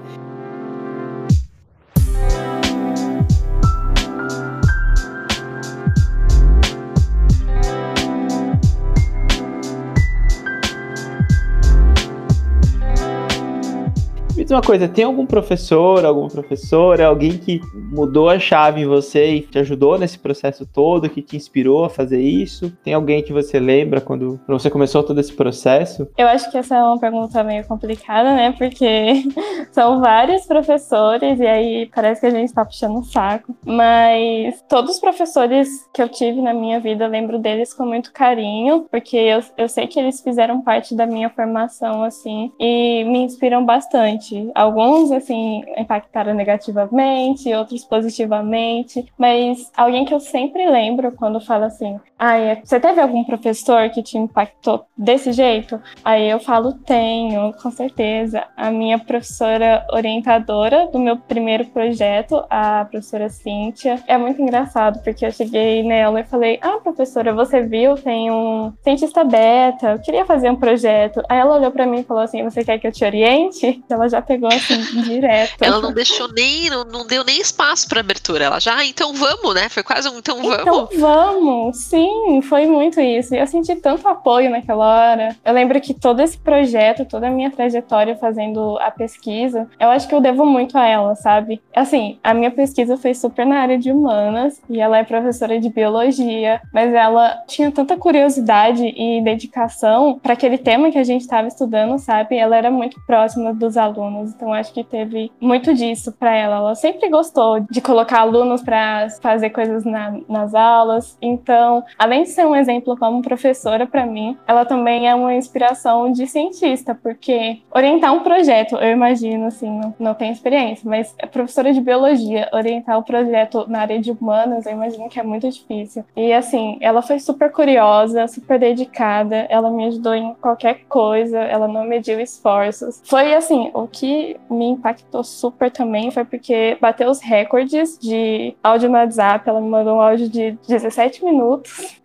Me 14.43 14.45
diz 14.45 14.51
uma 14.51 14.61
coisa, 14.61 14.89
tem 14.89 15.05
algum 15.05 15.25
professor, 15.25 16.03
alguma 16.03 16.27
professora, 16.27 17.07
alguém 17.07 17.37
que 17.37 17.61
mudou 17.73 18.29
a 18.29 18.37
chave 18.37 18.81
em 18.81 18.85
você 18.85 19.35
e 19.35 19.41
te 19.41 19.57
ajudou 19.57 19.97
nesse 19.97 20.19
processo 20.19 20.65
todo, 20.65 21.09
que 21.09 21.21
te 21.21 21.37
inspirou 21.37 21.85
a 21.85 21.89
fazer 21.89 22.19
isso? 22.19 22.69
Tem 22.83 22.93
alguém 22.93 23.23
que 23.23 23.31
você 23.31 23.57
lembra 23.57 24.01
quando 24.01 24.37
você 24.45 24.69
começou 24.69 25.01
todo 25.01 25.17
esse 25.17 25.31
processo? 25.31 26.09
Eu 26.17 26.27
acho 26.27 26.51
que 26.51 26.57
essa 26.57 26.75
é 26.75 26.83
uma 26.83 26.99
pergunta 26.99 27.41
meio 27.41 27.65
complicada, 27.65 28.35
né? 28.35 28.53
Porque 28.57 29.23
são 29.71 30.01
vários 30.01 30.45
professores 30.45 31.39
e 31.39 31.47
aí 31.47 31.89
parece 31.95 32.19
que 32.19 32.27
a 32.27 32.31
gente 32.31 32.51
tá 32.51 32.65
puxando 32.65 32.97
um 32.97 33.03
saco. 33.03 33.55
Mas 33.65 34.61
todos 34.67 34.95
os 34.95 34.99
professores 34.99 35.69
que 35.93 36.01
eu 36.01 36.09
tive 36.09 36.41
na 36.41 36.53
minha 36.53 36.81
vida, 36.81 37.05
eu 37.05 37.09
lembro 37.09 37.39
deles 37.39 37.73
com 37.73 37.85
muito 37.85 38.11
carinho, 38.11 38.87
porque 38.91 39.15
eu, 39.15 39.39
eu 39.57 39.69
sei 39.69 39.87
que 39.87 39.97
eles 39.97 40.19
fizeram 40.19 40.61
parte 40.61 40.93
da 40.93 41.05
minha 41.05 41.29
formação, 41.29 42.03
assim, 42.03 42.51
e 42.59 43.05
me 43.05 43.19
inspiram 43.19 43.65
bastante. 43.65 44.32
Bastante. 44.33 44.51
Alguns, 44.55 45.11
assim, 45.11 45.63
impactaram 45.77 46.33
negativamente, 46.33 47.53
outros 47.53 47.83
positivamente, 47.83 49.05
mas 49.17 49.71
alguém 49.75 50.05
que 50.05 50.13
eu 50.13 50.19
sempre 50.19 50.67
lembro 50.69 51.11
quando 51.11 51.39
fala 51.39 51.67
assim: 51.67 51.99
ah, 52.17 52.35
você 52.63 52.79
teve 52.79 53.01
algum 53.01 53.23
professor 53.23 53.89
que 53.89 54.01
te 54.01 54.17
impactou 54.17 54.85
desse 54.97 55.31
jeito? 55.31 55.79
Aí 56.03 56.29
eu 56.29 56.39
falo: 56.39 56.73
tenho, 56.73 57.53
com 57.61 57.71
certeza. 57.71 58.43
A 58.55 58.71
minha 58.71 58.97
professora 58.97 59.85
orientadora 59.91 60.87
do 60.87 60.99
meu 60.99 61.17
primeiro 61.17 61.65
projeto, 61.65 62.43
a 62.49 62.85
professora 62.85 63.29
Cíntia, 63.29 64.01
é 64.07 64.17
muito 64.17 64.41
engraçado, 64.41 65.01
porque 65.03 65.25
eu 65.25 65.31
cheguei 65.31 65.83
nela 65.83 66.21
e 66.21 66.23
falei: 66.23 66.59
ah, 66.61 66.79
professora, 66.81 67.33
você 67.33 67.61
viu? 67.61 67.95
Tem 67.95 68.31
um 68.31 68.73
cientista 68.83 69.23
beta, 69.23 69.91
eu 69.91 69.99
queria 69.99 70.25
fazer 70.25 70.49
um 70.49 70.55
projeto. 70.55 71.21
Aí 71.29 71.37
ela 71.37 71.57
olhou 71.57 71.71
para 71.71 71.85
mim 71.85 71.99
e 71.99 72.03
falou 72.03 72.23
assim: 72.23 72.43
você 72.43 72.63
quer 72.63 72.79
que 72.79 72.87
eu 72.87 72.91
te 72.91 73.03
oriente? 73.03 73.83
Ela 73.89 74.07
já 74.07 74.21
pegou 74.23 74.49
assim, 74.49 74.81
direto. 75.03 75.61
Ela 75.61 75.79
não 75.79 75.93
deixou 75.93 76.27
nem, 76.33 76.69
não, 76.69 76.83
não 76.83 77.05
deu 77.05 77.23
nem 77.23 77.39
espaço 77.39 77.87
para 77.87 77.99
abertura. 77.99 78.45
Ela 78.45 78.59
já, 78.59 78.77
ah, 78.77 78.85
então 78.85 79.13
vamos, 79.13 79.53
né? 79.53 79.69
Foi 79.69 79.83
quase 79.83 80.09
um 80.09 80.17
então 80.17 80.41
vamos. 80.41 80.55
Então 80.63 80.89
vamos, 80.97 81.77
sim, 81.77 82.41
foi 82.41 82.65
muito 82.65 82.99
isso. 82.99 83.35
Eu 83.35 83.45
senti 83.47 83.75
tanto 83.75 84.07
apoio 84.07 84.49
naquela 84.49 84.85
hora. 84.85 85.35
Eu 85.43 85.53
lembro 85.53 85.79
que 85.81 85.93
todo 85.93 86.21
esse 86.21 86.37
projeto, 86.37 87.05
toda 87.05 87.27
a 87.27 87.31
minha 87.31 87.51
trajetória 87.51 88.15
fazendo 88.15 88.77
a 88.79 88.89
pesquisa, 88.89 89.67
eu 89.79 89.89
acho 89.89 90.07
que 90.07 90.15
eu 90.15 90.21
devo 90.21 90.45
muito 90.45 90.77
a 90.77 90.85
ela, 90.85 91.15
sabe? 91.15 91.61
Assim, 91.75 92.19
a 92.23 92.33
minha 92.33 92.51
pesquisa 92.51 92.97
foi 92.97 93.13
super 93.13 93.45
na 93.45 93.59
área 93.59 93.77
de 93.77 93.91
humanas 93.91 94.61
e 94.69 94.79
ela 94.79 94.97
é 94.97 95.03
professora 95.03 95.59
de 95.59 95.69
biologia, 95.69 96.61
mas 96.73 96.93
ela 96.93 97.43
tinha 97.47 97.71
tanta 97.71 97.97
curiosidade 97.97 98.85
e 98.85 99.21
dedicação 99.21 100.19
para 100.19 100.33
aquele 100.33 100.57
tema 100.57 100.91
que 100.91 100.97
a 100.97 101.03
gente 101.03 101.21
estava 101.21 101.47
estudando, 101.47 101.97
sabe? 101.99 102.37
Ela 102.37 102.55
era 102.55 102.71
muito 102.71 102.99
próxima 103.05 103.53
dos 103.53 103.77
alunos, 103.77 104.12
então 104.21 104.53
acho 104.53 104.73
que 104.73 104.83
teve 104.83 105.31
muito 105.39 105.73
disso 105.73 106.11
para 106.11 106.35
ela. 106.35 106.57
Ela 106.57 106.75
sempre 106.75 107.09
gostou 107.09 107.59
de 107.59 107.81
colocar 107.81 108.21
alunos 108.21 108.61
para 108.61 109.07
fazer 109.21 109.49
coisas 109.49 109.83
na, 109.83 110.19
nas 110.27 110.53
aulas. 110.53 111.17
Então, 111.21 111.83
além 111.97 112.23
de 112.23 112.29
ser 112.29 112.45
um 112.45 112.55
exemplo 112.55 112.97
como 112.97 113.21
professora 113.21 113.85
para 113.85 114.05
mim, 114.05 114.37
ela 114.47 114.65
também 114.65 115.07
é 115.07 115.15
uma 115.15 115.33
inspiração 115.33 116.11
de 116.11 116.27
cientista, 116.27 116.95
porque 116.95 117.61
orientar 117.71 118.13
um 118.13 118.21
projeto, 118.21 118.75
eu 118.75 118.91
imagino 118.91 119.45
assim, 119.47 119.69
não, 119.69 119.95
não 119.99 120.13
tenho 120.13 120.31
experiência, 120.33 120.89
mas 120.89 121.13
é 121.17 121.25
professora 121.25 121.73
de 121.73 121.81
biologia, 121.81 122.49
orientar 122.53 122.97
o 122.97 122.99
um 123.01 123.03
projeto 123.03 123.65
na 123.67 123.81
área 123.81 123.99
de 123.99 124.11
humanas, 124.11 124.65
eu 124.65 124.73
imagino 124.73 125.09
que 125.09 125.19
é 125.19 125.23
muito 125.23 125.49
difícil. 125.49 126.03
E 126.15 126.33
assim, 126.33 126.77
ela 126.81 127.01
foi 127.01 127.19
super 127.19 127.51
curiosa, 127.51 128.27
super 128.27 128.59
dedicada, 128.59 129.47
ela 129.49 129.69
me 129.69 129.85
ajudou 129.85 130.13
em 130.13 130.33
qualquer 130.35 130.85
coisa, 130.87 131.39
ela 131.39 131.67
não 131.67 131.83
mediu 131.83 132.19
esforços. 132.19 133.01
Foi 133.05 133.33
assim, 133.33 133.71
o 133.73 133.87
que 133.87 134.02
me 134.49 134.65
impactou 134.69 135.23
super 135.23 135.71
também 135.71 136.11
foi 136.11 136.23
porque 136.25 136.77
bateu 136.79 137.09
os 137.09 137.21
recordes 137.21 137.97
de 137.99 138.55
áudio 138.63 138.89
no 138.89 138.97
WhatsApp, 138.97 139.47
ela 139.47 139.61
me 139.61 139.69
mandou 139.69 139.97
um 139.97 140.01
áudio 140.01 140.29
de 140.29 140.57
17 140.67 141.23
minutos. 141.23 141.97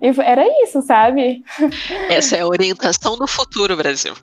E 0.00 0.20
era 0.20 0.44
isso, 0.62 0.82
sabe? 0.82 1.42
Essa 2.08 2.36
é 2.36 2.40
a 2.40 2.46
orientação 2.46 3.16
do 3.16 3.26
futuro, 3.26 3.76
Brasil. 3.76 4.14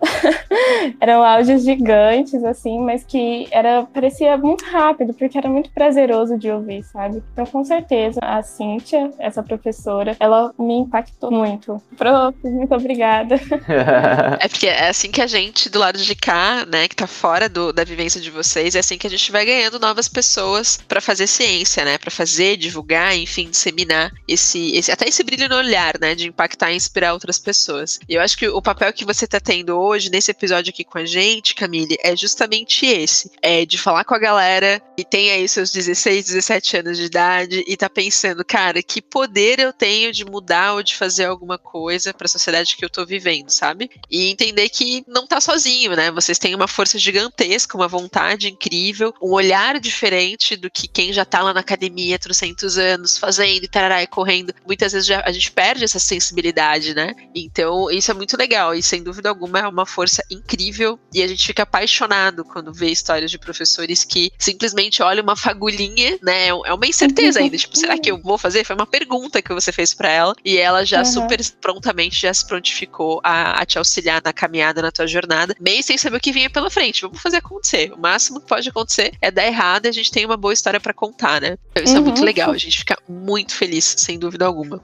Eram 1.00 1.24
áudios 1.24 1.64
gigantes, 1.64 2.44
assim, 2.44 2.80
mas 2.80 3.04
que 3.04 3.48
era 3.52 3.84
parecia 3.84 4.38
muito 4.38 4.66
rápido, 4.66 5.14
porque 5.14 5.38
era 5.38 5.50
muito 5.50 5.70
prazeroso 5.72 6.38
de 6.38 6.50
ouvir, 6.50 6.84
sabe? 6.84 7.24
Então, 7.34 7.46
com 7.46 7.64
certeza, 7.64 8.20
a 8.22 8.42
Cíntia, 8.42 9.12
essa 9.20 9.44
professora, 9.44 10.16
ela 10.20 10.54
me 10.58 10.76
impactou 10.76 11.32
muito. 11.32 11.82
Prof, 11.98 12.36
muito 12.44 12.74
obrigada. 12.74 13.36
é 14.40 14.48
porque 14.48 14.68
é 14.68 14.90
assim 14.90 15.12
que 15.12 15.22
a 15.22 15.28
gente, 15.28 15.70
do 15.70 15.80
lado 15.80 15.98
de 15.98 16.16
cá, 16.16 16.66
né, 16.66 16.88
que 16.88 16.96
fora 17.08 17.50
do, 17.50 17.72
da 17.72 17.84
vivência 17.84 18.20
de 18.20 18.30
vocês, 18.30 18.76
é 18.76 18.80
assim 18.80 18.98
que 18.98 19.08
a 19.08 19.10
gente 19.10 19.32
vai 19.32 19.46
ganhando 19.46 19.80
novas 19.80 20.08
pessoas 20.08 20.80
para 20.88 21.02
fazer 21.02 21.28
ciência, 21.28 21.86
né? 21.86 21.98
Para 21.98 22.12
fazer, 22.12 22.58
divulgar, 22.58 23.16
enfim, 23.16 23.50
disseminar 23.50 24.12
esse, 24.28 24.76
esse, 24.76 24.92
até 24.92 25.08
esse 25.08 25.24
brilho 25.24 25.50
no 25.50 25.56
olhar, 25.56 25.98
né? 26.00 26.16
De 26.16 26.28
impactar 26.28 26.72
e 26.72 26.76
inspirar 26.76 27.14
outras 27.14 27.40
pessoas. 27.40 28.00
E 28.08 28.16
eu 28.16 28.22
acho 28.22 28.38
que 28.38 28.48
o 28.48 28.62
papel 28.62 28.92
que 28.94 29.06
você 29.06 29.28
tá 29.28 29.40
tendo 29.40 29.78
hoje, 29.78 30.10
nesse 30.10 30.32
episódio 30.32 30.72
aqui 30.72 30.84
com 30.84 30.98
a 30.98 31.06
gente, 31.06 31.56
Camille, 31.56 31.98
é 32.04 32.16
justamente 32.16 32.86
esse. 32.86 33.32
É 33.42 33.66
de 33.66 33.78
falar 33.78 34.04
com 34.04 34.16
a 34.16 34.20
galera 34.20 34.82
que 34.98 35.04
tem 35.04 35.32
aí 35.32 35.48
seus 35.48 35.72
16, 35.72 36.26
17 36.26 36.78
anos 36.78 36.98
de 36.98 37.06
idade 37.06 37.64
e 37.68 37.78
tá 37.78 37.90
pensando, 37.90 38.44
cara, 38.44 38.82
que 38.82 39.02
poder 39.02 39.60
eu 39.60 39.74
tenho 39.74 40.12
de 40.12 40.26
mudar 40.26 40.74
ou 40.74 40.84
de 40.84 40.96
fazer 40.96 41.26
alguma 41.26 41.58
coisa 41.58 42.14
para 42.14 42.26
a 42.26 42.30
sociedade 42.30 42.76
que 42.76 42.84
eu 42.84 42.90
tô 42.90 43.06
vivendo, 43.06 43.50
sabe? 43.50 43.90
E 44.10 44.30
entender 44.30 44.70
que 44.70 45.04
não 45.08 45.28
tá 45.28 45.40
sozinho, 45.40 45.96
né? 45.96 46.12
Vocês 46.12 46.38
têm 46.38 46.56
uma 46.56 46.68
força 46.68 46.89
gigantesca, 46.98 47.78
uma 47.78 47.88
vontade 47.88 48.50
incrível, 48.50 49.14
um 49.22 49.32
olhar 49.32 49.80
diferente 49.80 50.56
do 50.56 50.70
que 50.70 50.88
quem 50.88 51.14
já 51.14 51.26
tá 51.26 51.42
lá 51.42 51.54
na 51.54 51.60
academia 51.60 52.16
há 52.16 52.20
300 52.20 52.78
anos 52.78 53.18
fazendo 53.18 53.64
e 53.64 53.68
tarará 53.68 54.02
e 54.02 54.08
correndo. 54.08 54.54
Muitas 54.66 54.94
vezes 54.94 55.08
já, 55.08 55.22
a 55.26 55.32
gente 55.32 55.52
perde 55.52 55.84
essa 55.84 56.00
sensibilidade, 56.00 56.94
né? 56.94 57.14
Então, 57.36 57.90
isso 57.92 58.12
é 58.12 58.14
muito 58.14 58.38
legal 58.38 58.74
e 58.74 58.82
sem 58.82 59.04
dúvida 59.04 59.30
alguma 59.30 59.60
é 59.60 59.68
uma 59.68 59.86
força 59.86 60.24
incrível 60.30 61.00
e 61.14 61.22
a 61.22 61.28
gente 61.28 61.46
fica 61.46 61.64
apaixonado 61.64 62.44
quando 62.44 62.74
vê 62.74 62.90
histórias 62.90 63.32
de 63.32 63.38
professores 63.38 64.04
que 64.04 64.32
simplesmente 64.38 65.02
olham 65.04 65.24
uma 65.24 65.36
fagulhinha, 65.36 66.18
né? 66.22 66.48
É 66.48 66.74
uma 66.74 66.88
incerteza 66.88 67.40
ainda, 67.40 67.58
tipo, 67.58 67.78
será 67.78 67.98
que 67.98 68.10
eu 68.10 68.22
vou 68.22 68.38
fazer? 68.38 68.66
Foi 68.66 68.76
uma 68.76 68.88
pergunta 68.88 69.42
que 69.42 69.54
você 69.54 69.72
fez 69.72 69.94
para 69.94 70.10
ela 70.10 70.36
e 70.44 70.58
ela 70.58 70.86
já 70.86 71.00
uhum. 71.00 71.06
super 71.06 71.40
prontamente 71.62 72.22
já 72.22 72.34
se 72.34 72.46
prontificou 72.46 73.20
a, 73.24 73.62
a, 73.62 73.66
te 73.66 73.78
auxiliar 73.78 74.22
na 74.24 74.34
caminhada, 74.34 74.82
na 74.82 74.92
tua 74.92 75.08
jornada, 75.08 75.56
meio 75.60 75.84
sem 75.84 75.98
saber 75.98 76.18
o 76.18 76.20
que 76.20 76.32
vinha 76.32 76.50
pela 76.50 76.70
frente. 76.70 76.79
Vamos 77.02 77.22
fazer 77.22 77.38
acontecer. 77.38 77.92
O 77.94 78.00
máximo 78.00 78.40
que 78.40 78.48
pode 78.48 78.70
acontecer 78.70 79.12
é 79.22 79.30
dar 79.30 79.46
errado 79.46 79.86
e 79.86 79.90
a 79.90 79.92
gente 79.92 80.12
tem 80.12 80.26
uma 80.26 80.38
boa 80.38 80.54
história 80.54 80.80
para 80.80 80.94
contar, 80.94 81.42
né? 81.42 81.58
Então 81.72 81.84
isso 81.84 81.94
uhum. 81.94 82.00
é 82.00 82.04
muito 82.04 82.20
uhum. 82.20 82.26
legal. 82.26 82.52
A 82.52 82.58
gente 82.58 82.78
fica 82.80 82.98
muito 83.08 83.54
feliz, 83.54 83.96
sem 83.98 84.18
dúvida 84.18 84.46
alguma. 84.46 84.82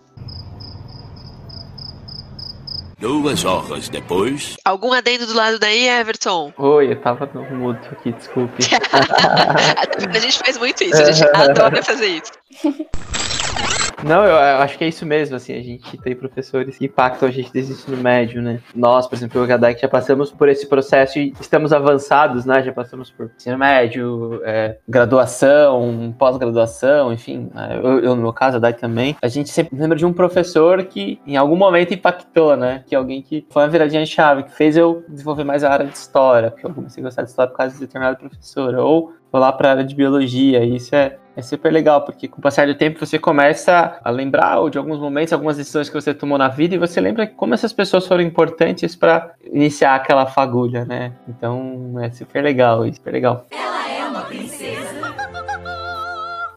Duas 2.99 3.45
horas 3.45 3.88
depois. 3.88 4.55
Algum 4.65 4.91
adendo 4.91 5.25
do 5.25 5.34
lado 5.34 5.58
daí, 5.60 5.88
Everton? 5.88 6.51
Oi, 6.58 6.91
eu 6.91 7.01
tava 7.01 7.29
no 7.34 7.43
mudo 7.55 7.79
aqui, 7.91 8.12
desculpe. 8.12 8.63
a 10.13 10.19
gente 10.19 10.39
faz 10.39 10.58
muito 10.58 10.84
isso, 10.84 11.01
a 11.01 11.12
gente 11.12 11.29
adora 11.34 11.81
fazer 11.84 12.08
isso. 12.08 12.31
Não, 14.06 14.24
eu, 14.24 14.36
eu, 14.36 14.58
acho 14.62 14.78
que 14.78 14.84
é 14.84 14.88
isso 14.88 15.04
mesmo, 15.04 15.36
assim, 15.36 15.54
a 15.58 15.63
gente 15.63 15.98
tem 15.98 16.15
professores 16.15 16.78
que 16.78 16.86
impactam 16.86 17.28
a 17.28 17.32
gente 17.32 17.52
desde 17.52 17.72
o 17.72 17.76
ensino 17.76 17.98
médio, 17.98 18.39
né? 18.39 18.60
Nós, 18.76 19.08
por 19.08 19.15
exemplo, 19.15 19.41
o 19.41 19.48
HDAC 19.48 19.82
já 19.82 19.88
passamos 19.88 20.32
por 20.32 20.48
esse 20.48 20.68
processo 20.68 21.18
e 21.18 21.34
estamos 21.41 21.74
avançados, 21.74 22.46
né? 22.46 22.62
Já 22.62 22.72
passamos 22.72 23.10
por 23.10 23.32
ensino 23.36 23.58
médio, 23.58 24.41
é, 24.46 24.78
graduação, 24.88 26.15
pós-graduação, 26.20 27.12
enfim. 27.12 27.50
Né? 27.52 27.80
Eu, 27.82 28.00
eu, 28.00 28.15
no 28.15 28.22
meu 28.22 28.34
caso, 28.34 28.58
a 28.58 28.60
DAC 28.60 28.80
também. 28.80 29.15
A 29.20 29.28
gente 29.28 29.50
sempre 29.50 29.76
lembra 29.76 29.98
de 29.98 30.06
um 30.06 30.13
professor 30.13 30.84
que 30.84 31.20
em 31.26 31.36
algum 31.36 31.56
momento 31.56 31.91
impactou, 31.91 32.56
né? 32.56 32.84
Que 32.86 32.96
alguém 32.96 33.24
que 33.24 33.44
foi 33.50 33.63
uma 33.63 33.70
viradinha 33.70 34.04
de 34.04 34.12
chave, 34.12 34.44
que 34.44 34.52
fez 34.52 34.78
eu 34.78 35.04
desenvolver 35.10 35.44
mais 35.44 35.63
a 35.63 35.72
área 35.72 35.88
de 35.88 35.98
história, 35.98 36.52
porque 36.52 36.68
eu 36.68 36.74
comecei 36.76 37.02
a 37.02 37.06
gostar 37.06 37.24
de 37.24 37.30
história 37.30 37.52
por 37.52 37.58
causa 37.58 37.74
de 37.74 37.80
determinado 37.80 38.18
professor, 38.18 38.76
ou 38.76 39.13
lá 39.39 39.52
para 39.52 39.69
a 39.69 39.71
área 39.71 39.84
de 39.84 39.95
biologia. 39.95 40.63
E 40.63 40.76
isso 40.76 40.95
é, 40.95 41.17
é 41.36 41.41
super 41.41 41.71
legal, 41.71 42.04
porque 42.04 42.28
com 42.28 42.39
o 42.39 42.41
passar 42.41 42.67
do 42.67 42.76
tempo 42.76 43.04
você 43.06 43.19
começa 43.19 44.00
a 44.04 44.10
lembrar 44.10 44.58
de 44.69 44.78
alguns 44.78 45.00
momentos, 45.00 45.34
algumas 45.34 45.58
decisões 45.58 45.89
que 45.89 45.95
você 45.95 46.13
tomou 46.13 46.38
na 46.38 46.48
vida 46.48 46.76
e 46.76 46.78
você 46.78 47.00
lembra 47.02 47.28
como 47.28 47.54
essas 47.54 47.74
pessoas 47.74 48.08
foram 48.08 48.24
importantes 48.24 48.95
para 48.95 49.34
iniciar 49.52 49.95
aquela 49.95 50.26
fagulha, 50.26 50.86
né? 50.86 51.13
Então 51.28 51.95
é 52.02 52.12
super 52.12 52.43
legal, 52.43 52.86
super 52.93 53.12
legal. 53.12 53.45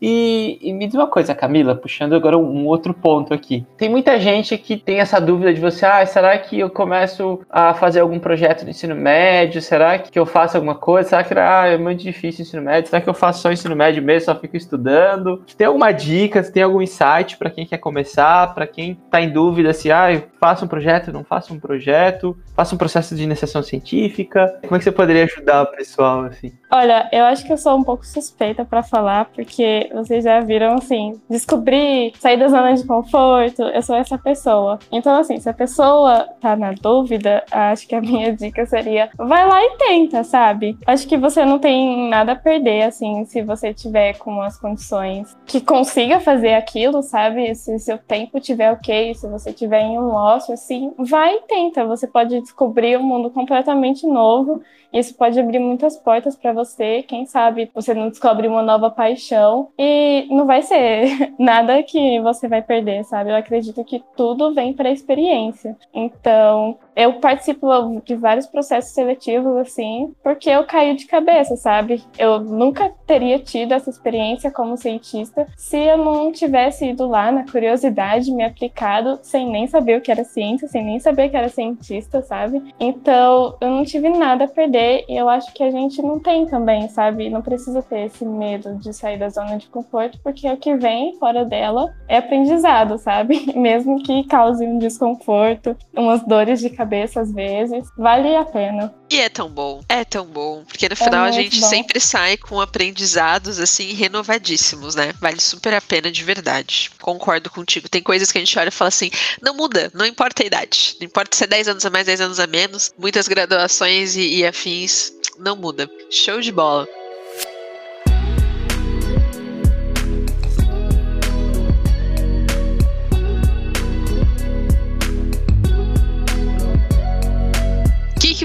E, 0.01 0.59
e, 0.61 0.73
me 0.73 0.87
diz 0.87 0.95
uma 0.95 1.07
coisa, 1.07 1.35
Camila, 1.35 1.75
puxando 1.75 2.15
agora 2.15 2.39
um, 2.39 2.67
outro 2.67 2.95
ponto 2.95 3.35
aqui. 3.35 3.67
Tem 3.77 3.89
muita 3.89 4.19
gente 4.19 4.57
que 4.57 4.77
tem 4.77 5.01
essa 5.01 5.21
dúvida 5.21 5.53
de 5.53 5.61
você, 5.61 5.85
ah, 5.85 6.05
será 6.07 6.37
que 6.39 6.59
eu 6.59 6.71
começo 6.71 7.41
a 7.51 7.75
fazer 7.75 8.01
algum 8.01 8.19
projeto 8.19 8.65
no 8.65 8.71
ensino 8.71 8.95
médio? 8.95 9.61
Será 9.61 9.99
que 9.99 10.19
eu 10.19 10.27
faço 10.27 10.57
alguma 10.57 10.75
coisa? 10.75 11.09
Será 11.11 11.25
que 11.25 11.35
ah, 11.35 11.67
é 11.67 11.79
muito 11.79 12.03
difícil 12.03 12.45
o 12.45 12.47
ensino 12.47 12.63
médio? 12.63 12.91
Será 12.91 13.03
que 13.03 13.09
eu 13.09 13.15
faço 13.15 13.43
só 13.43 13.53
ensino 13.53 13.77
médio 13.77 14.03
mesmo, 14.03 14.27
só 14.27 14.35
fico 14.35 14.57
estudando? 14.57 15.45
Tem 15.57 15.67
alguma 15.67 15.93
dica, 15.93 16.43
tem 16.43 16.63
algum 16.63 16.83
insight 16.83 17.37
para 17.37 17.51
quem 17.51 17.67
quer 17.67 17.79
começar, 17.79 18.55
para 18.55 18.67
quem 18.67 18.99
está 19.05 19.21
em 19.21 19.31
dúvida 19.31 19.73
se, 19.73 19.91
ah, 19.91 20.13
eu 20.13 20.25
faço 20.41 20.65
um 20.65 20.69
projeto, 20.69 21.13
não 21.13 21.25
faço 21.25 21.53
um 21.53 21.61
projeto, 21.61 22.37
faço 22.55 22.75
um 22.75 22.79
processo 22.79 23.15
de 23.15 23.23
iniciação 23.23 23.63
científica? 23.63 24.59
Como 24.63 24.77
é 24.77 24.79
que 24.79 24.85
você 24.85 24.93
poderia 24.93 25.25
ajudar 25.25 25.63
o 25.63 25.67
pessoal 25.67 26.23
assim? 26.23 26.53
Olha, 26.71 27.09
eu 27.13 27.25
acho 27.25 27.45
que 27.45 27.53
eu 27.53 27.59
sou 27.59 27.77
um 27.77 27.83
pouco 27.83 28.07
suspeita 28.07 28.65
para 28.65 28.83
falar, 28.83 29.27
porque 29.27 29.49
porque 29.59 29.88
vocês 29.93 30.25
já 30.25 30.41
viram 30.41 30.75
assim, 30.75 31.21
descobrir, 31.29 32.13
sair 32.19 32.37
da 32.37 32.49
zona 32.49 32.75
de 32.75 32.87
conforto, 32.87 33.63
eu 33.63 33.83
sou 33.83 33.97
essa 33.97 34.19
pessoa. 34.19 34.79
Então, 34.91 35.19
assim, 35.19 35.39
se 35.39 35.49
a 35.49 35.55
pessoa 35.55 36.29
tá 36.41 36.57
na 36.57 36.73
dúvida, 36.73 37.45
acho 37.51 37.87
que 37.87 37.95
a 37.95 38.01
minha 38.01 38.35
dica 38.35 38.65
seria 38.67 39.11
vai 39.17 39.47
lá 39.47 39.63
e 39.65 39.77
tenta, 39.77 40.25
sabe? 40.25 40.77
Acho 40.87 41.07
que 41.07 41.17
você 41.17 41.45
não 41.45 41.59
tem 41.59 42.09
nada 42.09 42.33
a 42.33 42.37
perder, 42.37 42.83
assim, 42.83 43.25
se 43.25 43.43
você 43.43 43.73
tiver 43.73 44.17
com 44.19 44.41
as 44.41 44.59
condições 44.59 45.37
que 45.47 45.61
consiga 45.61 46.21
fazer 46.21 46.55
aquilo, 46.55 47.03
sabe? 47.03 47.55
Se 47.55 47.79
seu 47.79 47.99
tempo 47.99 48.41
tiver 48.41 48.73
ok, 48.73 49.15
se 49.15 49.29
você 49.29 49.53
tiver 49.53 49.83
em 49.83 49.99
um 49.99 50.13
ócio, 50.15 50.55
assim, 50.55 50.93
vai 50.99 51.35
e 51.35 51.41
tenta. 51.43 51.85
Você 51.87 52.07
pode 52.07 52.41
descobrir 52.41 52.99
um 52.99 53.03
mundo 53.03 53.31
completamente 53.31 54.07
novo. 54.07 54.63
Isso 54.93 55.15
pode 55.15 55.39
abrir 55.39 55.59
muitas 55.59 55.97
portas 55.97 56.35
para 56.37 56.53
você. 56.53 57.03
Quem 57.03 57.27
sabe 57.27 57.71
você 57.75 57.93
não 57.95 58.09
descobre 58.09 58.49
uma 58.49 58.63
nova 58.63 58.91
paixão 58.91 59.69
e 59.79 60.27
não 60.31 60.47
vai 60.47 60.63
ser 60.63 61.35
nada 61.39 61.83
que 61.83 62.21
você 62.21 62.49
vai 62.49 62.63
perder, 62.63 63.05
sabe? 63.05 63.31
Eu 63.31 63.37
acredito 63.37 63.85
que 63.85 64.03
tudo 64.17 64.55
vem 64.55 64.73
para 64.73 64.89
a 64.89 64.93
experiência. 64.93 65.77
Então, 65.93 66.79
eu 66.99 67.13
participo 67.21 67.69
de 68.05 68.17
vários 68.17 68.49
processos 68.49 68.93
seletivos, 68.93 69.57
assim, 69.59 70.13
porque 70.21 70.51
eu 70.51 70.65
caí 70.65 70.97
de 70.97 71.07
cabeça, 71.07 71.55
sabe? 71.55 72.03
Eu 72.19 72.41
nunca 72.41 72.93
teria 73.07 73.39
tido 73.39 73.73
essa 73.73 73.89
experiência 73.89 74.51
como 74.51 74.77
cientista 74.77 75.47
se 75.57 75.79
eu 75.79 75.97
não 75.97 76.33
tivesse 76.33 76.87
ido 76.87 77.07
lá 77.07 77.31
na 77.31 77.49
curiosidade, 77.49 78.33
me 78.33 78.43
aplicado, 78.43 79.21
sem 79.23 79.49
nem 79.49 79.69
saber 79.69 79.99
o 79.99 80.01
que 80.01 80.11
era 80.11 80.25
ciência, 80.25 80.67
sem 80.67 80.85
nem 80.85 80.99
saber 80.99 81.29
que 81.29 81.37
era 81.37 81.49
cientista, 81.49 82.21
sabe? 82.21 82.75
Então, 82.81 83.57
eu 83.61 83.71
não 83.71 83.85
tive 83.85 84.09
nada 84.09 84.47
a 84.47 84.49
perder 84.49 85.05
e 85.09 85.17
eu 85.17 85.29
acho 85.29 85.55
que 85.55 85.63
a 85.63 85.71
gente 85.71 86.03
não 86.03 86.19
tem 86.19 86.47
também, 86.47 86.89
sabe? 86.89 87.31
Não 87.31 87.43
precisa 87.43 87.81
ter 87.81 88.07
esse 88.07 88.25
medo 88.25 88.75
de 88.75 88.93
sair 88.93 89.19
da 89.19 89.29
zona 89.29 89.57
de 89.57 89.69
conforto, 89.69 90.19
porque 90.21 90.51
o 90.51 90.57
que 90.57 90.75
vem 90.75 91.17
fora 91.17 91.45
dela 91.45 91.95
é 92.09 92.17
aprendizado, 92.17 92.99
sabe? 92.99 93.53
Mesmo 93.55 94.03
que 94.03 94.25
cause 94.27 94.67
um 94.67 94.79
desconforto, 94.79 95.77
umas 95.97 96.25
dores 96.25 96.59
de 96.59 96.71
cabeça 96.71 96.88
cabeça 96.89 97.21
às 97.21 97.31
vezes, 97.33 97.91
vale 97.97 98.35
a 98.35 98.45
pena. 98.45 98.95
E 99.11 99.21
é 99.21 99.29
tão 99.29 99.51
bom, 99.51 99.83
é 99.89 100.05
tão 100.05 100.25
bom, 100.27 100.65
porque 100.65 100.89
no 100.89 100.97
final 100.97 101.27
a 101.27 101.31
muito 101.31 101.35
gente 101.35 101.61
bom. 101.61 101.69
sempre 101.69 102.01
sai 102.01 102.39
com 102.39 102.61
aprendizados 102.61 103.61
assim 103.61 103.93
renovadíssimos, 103.93 104.95
né? 104.95 105.13
Vale 105.21 105.41
super 105.41 105.75
a 105.75 105.81
pena 105.81 106.11
de 106.11 106.25
verdade. 106.25 106.91
Concordo 107.01 107.51
contigo. 107.51 107.89
Tem 107.89 108.03
coisas 108.03 108.33
que 108.33 108.39
a 108.39 108.41
gente 108.41 108.59
olha 108.59 108.69
e 108.69 108.73
fala 108.73 108.89
assim: 108.89 109.11
não 109.43 109.55
muda, 109.55 109.91
não 109.95 110.07
importa 110.07 110.43
a 110.43 110.47
idade, 110.47 110.97
não 110.99 111.07
importa 111.07 111.37
se 111.37 111.45
é 111.45 111.47
10 111.47 111.69
anos 111.69 111.85
a 111.85 111.91
mais, 111.91 112.07
10 112.07 112.21
anos 112.23 112.41
a 112.41 112.47
menos, 112.47 112.93
muitas 112.99 113.29
graduações 113.29 114.17
e, 114.17 114.39
e 114.39 114.47
afins, 114.47 115.13
não 115.39 115.57
muda. 115.57 115.89
Show 116.11 116.41
de 116.41 116.51
bola. 116.51 116.89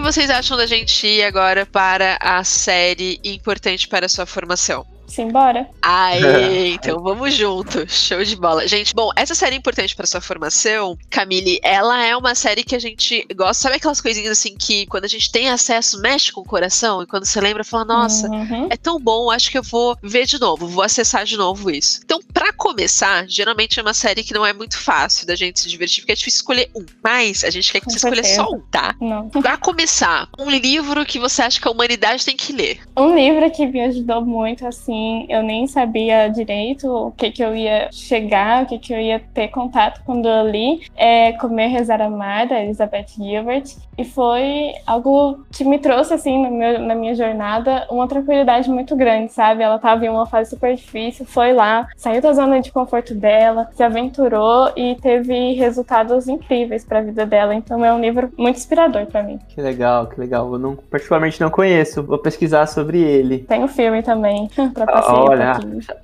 Vocês 0.04 0.30
acham 0.30 0.58
da 0.58 0.66
gente 0.66 1.08
ir 1.08 1.24
agora 1.24 1.66
para 1.66 2.18
a 2.20 2.44
série 2.44 3.22
importante 3.24 3.88
para 3.88 4.06
a 4.06 4.10
sua 4.10 4.26
formação? 4.26 4.93
Simbora? 5.14 5.70
Aê, 5.82 6.74
então 6.74 7.02
vamos 7.02 7.34
junto. 7.34 7.86
Show 7.88 8.24
de 8.24 8.36
bola. 8.36 8.68
Gente, 8.68 8.94
bom, 8.96 9.10
essa 9.16 9.36
série 9.36 9.56
é 9.56 9.58
importante 9.58 9.96
para 9.96 10.08
sua 10.08 10.22
formação, 10.22 10.98
Camille, 11.10 11.60
ela 11.64 12.04
é 12.04 12.16
uma 12.16 12.34
série 12.36 12.64
que 12.64 12.76
a 12.76 12.80
gente 12.80 13.26
gosta. 13.36 13.54
Sabe 13.64 13.76
aquelas 13.76 14.02
coisinhas 14.02 14.32
assim 14.32 14.56
que 14.58 14.86
quando 14.88 15.06
a 15.06 15.08
gente 15.08 15.32
tem 15.32 15.50
acesso 15.50 16.00
mexe 16.02 16.32
com 16.32 16.42
o 16.42 16.46
coração 16.46 17.02
e 17.04 17.06
quando 17.08 17.26
você 17.26 17.40
lembra 17.40 17.64
fala, 17.64 17.86
nossa, 17.86 18.28
Uhum. 18.30 18.68
é 18.72 18.76
tão 18.78 19.00
bom, 19.00 19.30
acho 19.30 19.52
que 19.52 19.58
eu 19.58 19.64
vou 19.64 19.96
ver 20.02 20.26
de 20.26 20.40
novo, 20.40 20.68
vou 20.68 20.84
acessar 20.84 21.26
de 21.26 21.38
novo 21.38 21.70
isso. 21.70 22.02
Então, 22.04 22.20
pra 22.34 22.52
começar, 22.54 23.28
geralmente 23.28 23.80
é 23.80 23.84
uma 23.84 23.94
série 23.94 24.24
que 24.24 24.34
não 24.34 24.46
é 24.46 24.52
muito 24.54 24.80
fácil 24.80 25.28
da 25.28 25.36
gente 25.36 25.60
se 25.60 25.70
divertir, 25.70 26.02
porque 26.02 26.14
é 26.14 26.16
difícil 26.16 26.40
escolher 26.40 26.70
um. 26.76 26.86
Mas 27.04 27.44
a 27.44 27.50
gente 27.50 27.72
quer 27.72 27.80
que 27.80 27.86
Com 27.86 27.92
você 27.92 27.98
escolha 27.98 28.24
só 28.24 28.50
um, 28.50 28.60
tá? 28.72 28.96
Não. 29.00 29.30
Pra 29.30 29.58
começar, 29.58 30.28
um 30.40 30.50
livro 30.50 31.06
que 31.06 31.20
você 31.20 31.42
acha 31.44 31.60
que 31.62 31.68
a 31.68 31.72
humanidade 31.72 32.26
tem 32.26 32.36
que 32.36 32.52
ler. 32.54 32.80
Um 32.98 33.16
livro 33.16 33.50
que 33.52 33.66
me 33.68 33.82
ajudou 33.82 34.22
muito, 34.26 34.66
assim, 34.66 35.03
eu 35.30 35.42
nem 35.44 35.68
sabia 35.68 36.28
direito 36.28 36.88
o 37.08 37.12
que 37.12 37.32
que 37.32 37.44
eu 37.44 37.56
ia 37.56 37.90
chegar, 37.92 38.64
o 38.64 38.66
que 38.66 38.80
que 38.80 38.94
eu 38.94 39.00
ia 39.00 39.20
ter 39.34 39.48
contato 39.50 40.02
quando 40.06 40.28
eu 40.28 40.50
li, 40.50 40.82
é 40.96 41.32
Comer, 41.34 41.68
Rezar, 41.68 42.02
Amar, 42.02 42.48
da 42.48 42.60
Elizabeth 42.62 43.06
Gilbert, 43.18 43.64
e 43.98 44.04
foi 44.04 44.74
algo 44.88 45.46
que 45.52 45.64
me 45.64 45.78
trouxe, 45.78 46.14
assim, 46.14 46.50
meu- 46.50 46.80
na 46.80 46.96
minha 46.96 47.14
jornada, 47.16 47.86
uma 47.92 48.08
tranquilidade 48.08 48.70
muito 48.70 48.96
grande, 48.96 49.32
sabe? 49.32 49.62
Ela 49.64 49.78
tava 49.78 50.06
em 50.06 50.10
uma 50.10 50.26
fase 50.26 50.50
super 50.50 50.76
difícil, 50.76 51.26
foi 51.26 51.54
lá, 51.54 51.88
saiu 51.96 52.22
da 52.22 52.34
zona 52.34 52.60
de 52.60 52.72
conforto 52.72 53.14
dela, 53.14 53.70
se 53.74 53.84
aventurou 53.84 54.72
e 54.76 54.96
teve 54.96 55.54
resultados 55.54 56.28
incríveis 56.28 56.84
para 56.84 57.00
a 57.00 57.02
vida 57.02 57.26
dela, 57.26 57.54
então 57.54 57.84
é 57.86 57.94
um 57.94 58.00
livro 58.00 58.32
muito 58.38 58.58
inspirador 58.58 59.06
para 59.06 59.22
mim. 59.24 59.40
Que 59.50 59.62
legal, 59.62 60.08
que 60.08 60.20
legal. 60.20 60.52
Eu 60.52 60.60
não, 60.60 60.76
particularmente 60.76 61.40
não 61.40 61.50
conheço, 61.50 62.04
vou 62.04 62.18
pesquisar 62.18 62.66
sobre 62.68 63.00
ele. 63.02 63.40
Tem 63.40 63.64
o 63.64 63.68
filme 63.68 64.02
também, 64.02 64.50
um 65.00 65.14
Olha, 65.30 65.54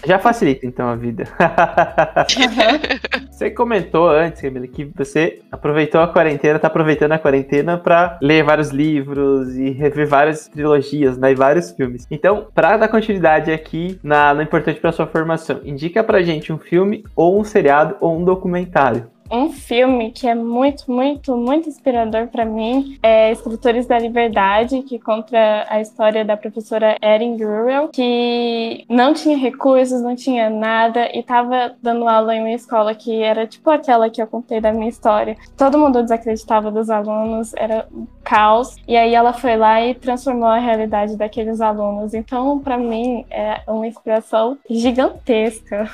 já 0.05 0.19
facilita 0.19 0.65
então 0.65 0.87
a 0.87 0.95
vida. 0.95 1.25
você 3.29 3.49
comentou 3.51 4.09
antes, 4.09 4.41
Camila, 4.41 4.67
que 4.67 4.85
você 4.95 5.41
aproveitou 5.51 6.01
a 6.01 6.07
quarentena, 6.07 6.59
tá 6.59 6.67
aproveitando 6.67 7.13
a 7.13 7.19
quarentena 7.19 7.77
pra 7.77 8.17
ler 8.21 8.43
vários 8.43 8.69
livros 8.69 9.55
e 9.55 9.69
rever 9.71 10.07
várias 10.07 10.47
trilogias, 10.47 11.17
né, 11.17 11.31
e 11.31 11.35
vários 11.35 11.71
filmes. 11.71 12.07
Então, 12.09 12.47
pra 12.53 12.77
dar 12.77 12.87
continuidade 12.87 13.51
aqui 13.51 13.99
na, 14.03 14.33
no 14.33 14.41
importante 14.41 14.79
pra 14.79 14.91
sua 14.91 15.07
formação, 15.07 15.59
indica 15.63 16.03
pra 16.03 16.21
gente 16.21 16.51
um 16.51 16.57
filme 16.57 17.03
ou 17.15 17.39
um 17.39 17.43
seriado 17.43 17.95
ou 17.99 18.17
um 18.17 18.23
documentário. 18.23 19.07
Um 19.31 19.51
filme 19.51 20.11
que 20.11 20.27
é 20.27 20.33
muito, 20.33 20.91
muito, 20.91 21.37
muito 21.37 21.69
inspirador 21.69 22.27
para 22.27 22.45
mim 22.45 22.97
é 23.03 23.31
Escritores 23.31 23.85
da 23.85 23.99
Liberdade, 23.99 24.81
que 24.81 24.97
conta 24.97 25.37
a 25.69 25.79
história 25.79 26.25
da 26.25 26.35
professora 26.35 26.97
Erin 27.01 27.37
Gurrell, 27.37 27.89
que 27.89 28.85
não 28.89 29.13
tinha 29.13 29.37
recursos, 29.37 30.01
não 30.01 30.15
tinha 30.15 30.49
nada 30.49 31.09
e 31.13 31.19
estava 31.19 31.75
dando 31.81 32.07
aula 32.07 32.35
em 32.35 32.39
uma 32.39 32.51
escola 32.51 32.95
que 32.95 33.21
era 33.21 33.45
tipo 33.45 33.69
aquela 33.69 34.09
que 34.09 34.21
eu 34.21 34.25
contei 34.25 34.59
da 34.59 34.73
minha 34.73 34.89
história. 34.89 35.37
Todo 35.55 35.77
mundo 35.77 36.01
desacreditava 36.01 36.71
dos 36.71 36.89
alunos, 36.89 37.53
era 37.55 37.87
um 37.93 38.07
caos. 38.23 38.75
E 38.87 38.97
aí 38.97 39.13
ela 39.13 39.33
foi 39.33 39.55
lá 39.57 39.85
e 39.85 39.93
transformou 39.93 40.47
a 40.47 40.57
realidade 40.57 41.15
daqueles 41.15 41.61
alunos. 41.61 42.13
Então, 42.13 42.59
para 42.59 42.77
mim, 42.77 43.25
é 43.29 43.61
uma 43.67 43.87
inspiração 43.87 44.57
gigantesca. 44.69 45.89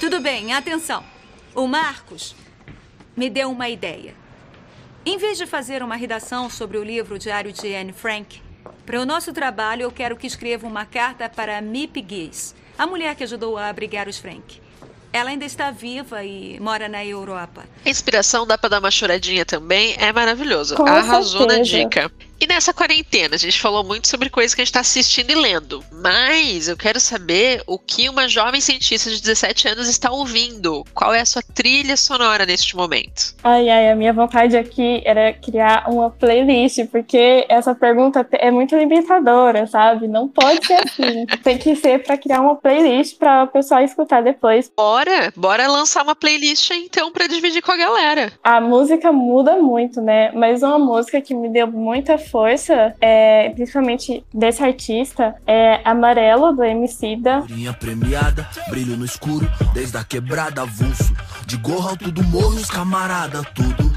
Tudo 0.00 0.20
bem, 0.20 0.52
atenção. 0.52 1.17
O 1.54 1.66
Marcos 1.66 2.34
me 3.16 3.28
deu 3.28 3.50
uma 3.50 3.68
ideia. 3.68 4.14
Em 5.04 5.16
vez 5.16 5.38
de 5.38 5.46
fazer 5.46 5.82
uma 5.82 5.96
redação 5.96 6.50
sobre 6.50 6.76
o 6.76 6.84
livro 6.84 7.18
Diário 7.18 7.52
de 7.52 7.74
Anne 7.74 7.92
Frank, 7.92 8.40
para 8.84 9.00
o 9.00 9.06
nosso 9.06 9.32
trabalho 9.32 9.82
eu 9.82 9.90
quero 9.90 10.16
que 10.16 10.26
escreva 10.26 10.66
uma 10.66 10.84
carta 10.84 11.28
para 11.28 11.60
Mip 11.60 12.04
Gies, 12.08 12.54
a 12.78 12.86
mulher 12.86 13.14
que 13.14 13.24
ajudou 13.24 13.56
a 13.56 13.68
abrigar 13.68 14.08
os 14.08 14.18
Frank. 14.18 14.60
Ela 15.12 15.30
ainda 15.30 15.46
está 15.46 15.70
viva 15.70 16.22
e 16.22 16.60
mora 16.60 16.88
na 16.88 17.04
Europa. 17.04 17.64
A 17.84 17.88
inspiração 17.88 18.46
dá 18.46 18.58
pra 18.58 18.68
dar 18.68 18.78
uma 18.78 18.90
choradinha 18.90 19.44
também, 19.44 19.96
é 19.98 20.12
maravilhoso. 20.12 20.76
Com 20.76 20.84
Arrasou 20.84 21.46
na 21.46 21.54
certeza. 21.54 21.84
dica. 21.84 22.12
E 22.40 22.46
nessa 22.46 22.72
quarentena, 22.72 23.34
a 23.34 23.38
gente 23.38 23.60
falou 23.60 23.82
muito 23.82 24.06
sobre 24.06 24.30
coisas 24.30 24.54
que 24.54 24.60
a 24.60 24.64
gente 24.64 24.72
tá 24.72 24.80
assistindo 24.80 25.30
e 25.30 25.34
lendo. 25.34 25.82
Mas 25.90 26.68
eu 26.68 26.76
quero 26.76 27.00
saber 27.00 27.62
o 27.66 27.78
que 27.78 28.08
uma 28.08 28.28
jovem 28.28 28.60
cientista 28.60 29.10
de 29.10 29.20
17 29.20 29.68
anos 29.68 29.88
está 29.88 30.12
ouvindo. 30.12 30.84
Qual 30.94 31.12
é 31.12 31.20
a 31.20 31.24
sua 31.24 31.42
trilha 31.42 31.96
sonora 31.96 32.46
neste 32.46 32.76
momento? 32.76 33.34
Ai, 33.42 33.68
ai, 33.68 33.90
a 33.90 33.96
minha 33.96 34.12
vontade 34.12 34.56
aqui 34.56 35.02
era 35.04 35.32
criar 35.32 35.90
uma 35.90 36.10
playlist, 36.10 36.86
porque 36.92 37.44
essa 37.48 37.74
pergunta 37.74 38.26
é 38.32 38.52
muito 38.52 38.76
limitadora, 38.76 39.66
sabe? 39.66 40.06
Não 40.06 40.28
pode 40.28 40.64
ser 40.64 40.74
assim. 40.74 41.26
Tem 41.42 41.58
que 41.58 41.74
ser 41.74 42.04
pra 42.04 42.16
criar 42.16 42.40
uma 42.40 42.54
playlist 42.54 43.18
pra 43.18 43.44
o 43.44 43.48
pessoal 43.48 43.82
escutar 43.82 44.22
depois. 44.22 44.70
Bora, 44.76 45.32
bora 45.34 45.66
lançar 45.66 46.04
uma 46.04 46.14
playlist 46.14 46.70
então 46.70 47.10
pra 47.10 47.26
dividir 47.26 47.62
com 47.62 47.72
a 47.72 47.76
galera. 47.76 48.32
A 48.44 48.60
música 48.60 49.10
muda 49.10 49.56
muito, 49.56 50.00
né? 50.00 50.30
Mas 50.32 50.62
uma 50.62 50.78
música 50.78 51.20
que 51.20 51.34
me 51.34 51.48
deu 51.48 51.66
muita 51.66 52.16
força, 52.30 52.94
é, 53.00 53.50
principalmente 53.50 54.24
desse 54.32 54.62
artista, 54.62 55.34
é 55.46 55.80
Amarelo, 55.84 56.54
do 56.54 56.64
Emicida. 56.64 57.44
Minha 57.48 57.72
premiada, 57.72 58.48
brilho 58.68 58.96
no 58.96 59.04
escuro, 59.04 59.50
desde 59.72 59.96
a 59.96 60.04
quebrada 60.04 60.62
avulso. 60.62 61.14
De 61.46 61.56
gorro 61.56 61.88
alto 61.88 62.10
do 62.10 62.22
morro, 62.24 62.56
os 62.56 62.70
camarada, 62.70 63.42
tudo. 63.54 63.90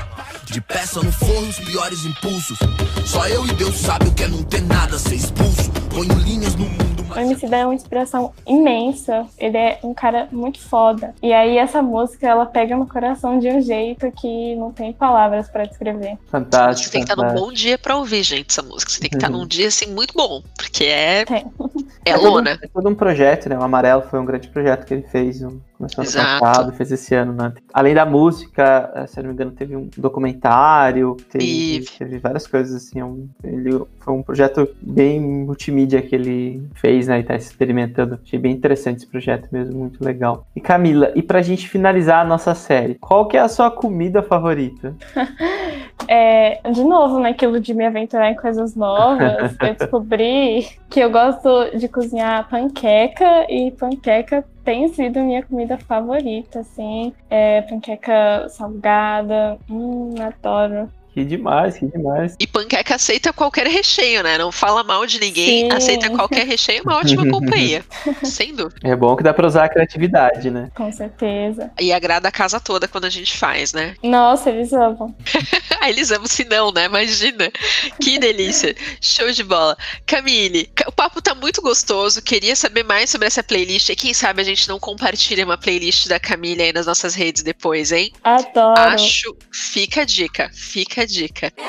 De 0.45 0.59
peça 0.61 1.01
no 1.01 1.11
forno, 1.11 1.49
os 1.49 1.59
piores 1.59 2.05
impulsos. 2.05 2.57
Só 3.05 3.27
eu 3.27 3.45
e 3.45 3.53
Deus 3.53 3.75
sabe 3.75 4.07
o 4.07 4.13
que 4.13 4.23
é 4.23 4.27
não 4.27 4.43
ter 4.43 4.61
nada, 4.61 4.97
ser 4.97 5.15
expulso. 5.15 5.71
Ponho 5.89 6.13
linhas 6.19 6.55
no 6.55 6.65
mundo, 6.65 7.00
O. 7.15 7.19
MC 7.19 7.45
é 7.53 7.65
uma 7.65 7.75
inspiração 7.75 8.31
imensa. 8.47 9.25
Ele 9.37 9.57
é 9.57 9.79
um 9.83 9.93
cara 9.93 10.27
muito 10.31 10.59
foda. 10.59 11.13
E 11.21 11.31
aí 11.33 11.57
essa 11.57 11.81
música, 11.81 12.27
ela 12.27 12.45
pega 12.45 12.75
no 12.75 12.87
coração 12.87 13.39
de 13.39 13.47
um 13.49 13.61
jeito 13.61 14.11
que 14.11 14.55
não 14.55 14.71
tem 14.71 14.93
palavras 14.93 15.49
pra 15.49 15.65
descrever. 15.65 16.17
Fantástico. 16.29 16.85
Você 16.85 16.91
tem 16.91 17.01
que 17.05 17.11
estar 17.11 17.15
num 17.15 17.21
fantástico. 17.29 17.47
bom 17.47 17.53
dia 17.53 17.77
pra 17.77 17.97
ouvir, 17.97 18.23
gente, 18.23 18.49
essa 18.49 18.61
música. 18.61 18.91
Você 18.91 18.99
tem 19.01 19.09
que 19.09 19.15
estar 19.17 19.29
num 19.29 19.45
dia, 19.47 19.67
assim, 19.67 19.87
muito 19.87 20.13
bom. 20.13 20.41
Porque 20.57 20.85
é 20.85 21.25
Tem. 21.25 21.45
É 22.03 22.15
lona. 22.17 22.57
É 22.59 22.67
todo 22.67 22.89
um 22.89 22.95
projeto, 22.95 23.47
né? 23.47 23.55
O 23.55 23.61
Amarelo 23.61 24.01
foi 24.01 24.19
um 24.19 24.25
grande 24.25 24.47
projeto 24.47 24.85
que 24.87 24.93
ele 24.95 25.03
fez. 25.03 25.39
Um, 25.43 25.59
começou 25.77 26.19
ano 26.19 26.39
passado, 26.39 26.73
fez 26.73 26.91
esse 26.91 27.13
ano, 27.13 27.31
né? 27.31 27.53
Além 27.71 27.93
da 27.93 28.07
música, 28.07 28.91
eh, 28.95 29.05
se 29.05 29.19
eu 29.19 29.23
não 29.23 29.27
me 29.29 29.35
engano, 29.35 29.51
teve 29.51 29.75
um 29.75 29.87
documentário, 29.95 31.15
teve, 31.31 31.45
Teve. 31.85 31.85
teve 31.99 32.17
várias 32.17 32.47
coisas, 32.47 32.75
assim. 32.75 32.99
é 32.99 33.05
um- 33.05 33.29
ele, 33.43 33.83
foi 33.99 34.13
um 34.15 34.23
projeto 34.23 34.67
bem 34.81 35.19
multimídia 35.19 36.01
que 36.01 36.15
ele 36.15 36.67
fez, 36.73 37.00
né? 37.07 37.19
E 37.19 37.23
tá 37.23 37.35
experimentando. 37.35 38.19
Achei 38.23 38.39
bem 38.39 38.51
interessante 38.51 38.97
esse 38.97 39.07
projeto 39.07 39.49
mesmo, 39.51 39.77
muito 39.79 40.03
legal. 40.03 40.47
E 40.55 40.61
Camila, 40.61 41.11
e 41.15 41.21
pra 41.21 41.41
gente 41.41 41.67
finalizar 41.67 42.21
a 42.21 42.27
nossa 42.27 42.53
série, 42.53 42.95
qual 42.95 43.27
que 43.27 43.37
é 43.37 43.39
a 43.39 43.47
sua 43.47 43.71
comida 43.71 44.21
favorita? 44.21 44.95
É, 46.07 46.59
de 46.71 46.83
novo, 46.83 47.19
naquilo 47.19 47.59
de 47.59 47.73
me 47.73 47.85
aventurar 47.85 48.31
em 48.31 48.35
coisas 48.35 48.75
novas, 48.75 49.55
eu 49.61 49.75
descobri 49.75 50.67
que 50.89 50.99
eu 50.99 51.09
gosto 51.09 51.77
de 51.77 51.87
cozinhar 51.87 52.49
panqueca 52.49 53.45
e 53.49 53.71
panqueca 53.71 54.43
tem 54.63 54.87
sido 54.89 55.19
minha 55.21 55.43
comida 55.43 55.77
favorita, 55.77 56.59
assim. 56.59 57.13
É, 57.29 57.61
panqueca 57.61 58.47
salgada, 58.49 59.57
hum, 59.69 60.15
adoro. 60.19 60.89
Que 61.13 61.25
demais, 61.25 61.77
que 61.77 61.85
demais. 61.87 62.35
E 62.39 62.47
panqueca 62.47 62.95
aceita 62.95 63.33
qualquer 63.33 63.67
recheio, 63.67 64.23
né? 64.23 64.37
Não 64.37 64.51
fala 64.51 64.81
mal 64.83 65.05
de 65.05 65.19
ninguém, 65.19 65.69
Sim. 65.69 65.75
aceita 65.75 66.09
qualquer 66.09 66.47
recheio, 66.47 66.79
é 66.79 66.81
uma 66.83 66.97
ótima 66.97 67.27
companhia. 67.29 67.83
Sem 68.23 68.55
dúvida. 68.55 68.79
É 68.87 68.95
bom 68.95 69.15
que 69.15 69.23
dá 69.23 69.33
pra 69.33 69.45
usar 69.45 69.65
a 69.65 69.69
criatividade, 69.69 70.49
né? 70.49 70.71
Com 70.73 70.89
certeza. 70.91 71.69
E 71.79 71.91
agrada 71.91 72.29
a 72.29 72.31
casa 72.31 72.59
toda 72.61 72.87
quando 72.87 73.05
a 73.05 73.09
gente 73.09 73.37
faz, 73.37 73.73
né? 73.73 73.95
Nossa, 74.01 74.49
eles 74.49 74.71
amam. 74.73 75.13
Ah, 75.83 75.89
eles 75.89 76.11
amam 76.11 76.27
se 76.27 76.45
não, 76.45 76.71
né? 76.71 76.85
Imagina. 76.85 77.51
Que 77.99 78.19
delícia. 78.19 78.75
Show 79.01 79.31
de 79.31 79.43
bola. 79.43 79.75
Camille, 80.05 80.65
ca- 80.75 80.85
o 80.87 80.91
papo 80.91 81.19
tá 81.23 81.33
muito 81.33 81.59
gostoso. 81.59 82.21
Queria 82.21 82.55
saber 82.55 82.83
mais 82.83 83.09
sobre 83.09 83.25
essa 83.25 83.41
playlist. 83.41 83.89
E 83.89 83.95
quem 83.95 84.13
sabe 84.13 84.41
a 84.41 84.45
gente 84.45 84.69
não 84.69 84.79
compartilha 84.79 85.43
uma 85.43 85.57
playlist 85.57 86.07
da 86.07 86.19
Camille 86.19 86.61
aí 86.61 86.71
nas 86.71 86.85
nossas 86.85 87.15
redes 87.15 87.41
depois, 87.41 87.91
hein? 87.91 88.11
Adoro. 88.23 88.79
Acho. 88.79 89.35
Fica 89.51 90.01
a 90.03 90.05
dica. 90.05 90.51
Fica 90.53 91.00
a 91.01 91.05
dica. 91.05 91.51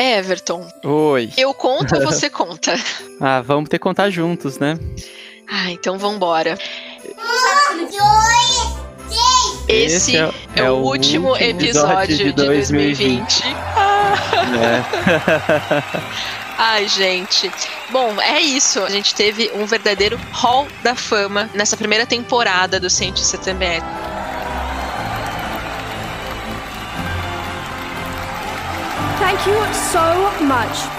É, 0.00 0.18
Everton, 0.18 0.64
Oi. 0.84 1.32
eu 1.36 1.52
conto 1.52 1.96
ou 1.96 2.02
você 2.02 2.30
conta? 2.30 2.72
Ah, 3.20 3.40
vamos 3.40 3.68
ter 3.68 3.78
que 3.78 3.82
contar 3.82 4.10
juntos, 4.10 4.56
né? 4.56 4.78
Ah, 5.50 5.72
então 5.72 5.98
vambora. 5.98 6.56
Esse, 9.66 10.16
é, 10.54 10.70
o 10.70 10.76
último 10.76 11.36
episódio, 11.36 12.16
de 12.16 12.32
2020. 12.32 13.44
né? 13.44 14.84
Ai, 16.56 16.86
gente. 16.86 17.50
Bom, 17.90 18.20
é 18.20 18.40
isso. 18.40 18.80
A 18.84 18.90
gente 18.90 19.14
teve 19.16 19.50
um 19.54 19.66
verdadeiro 19.66 20.18
hall 20.30 20.68
da 20.82 20.94
fama 20.94 21.50
nessa 21.54 21.76
primeira 21.76 22.06
temporada 22.06 22.78
do 22.78 22.88
Cientista 22.88 23.36
também. 23.36 23.80
Thank 29.28 29.46
you 29.46 29.74
so 29.74 30.46
much. 30.46 30.97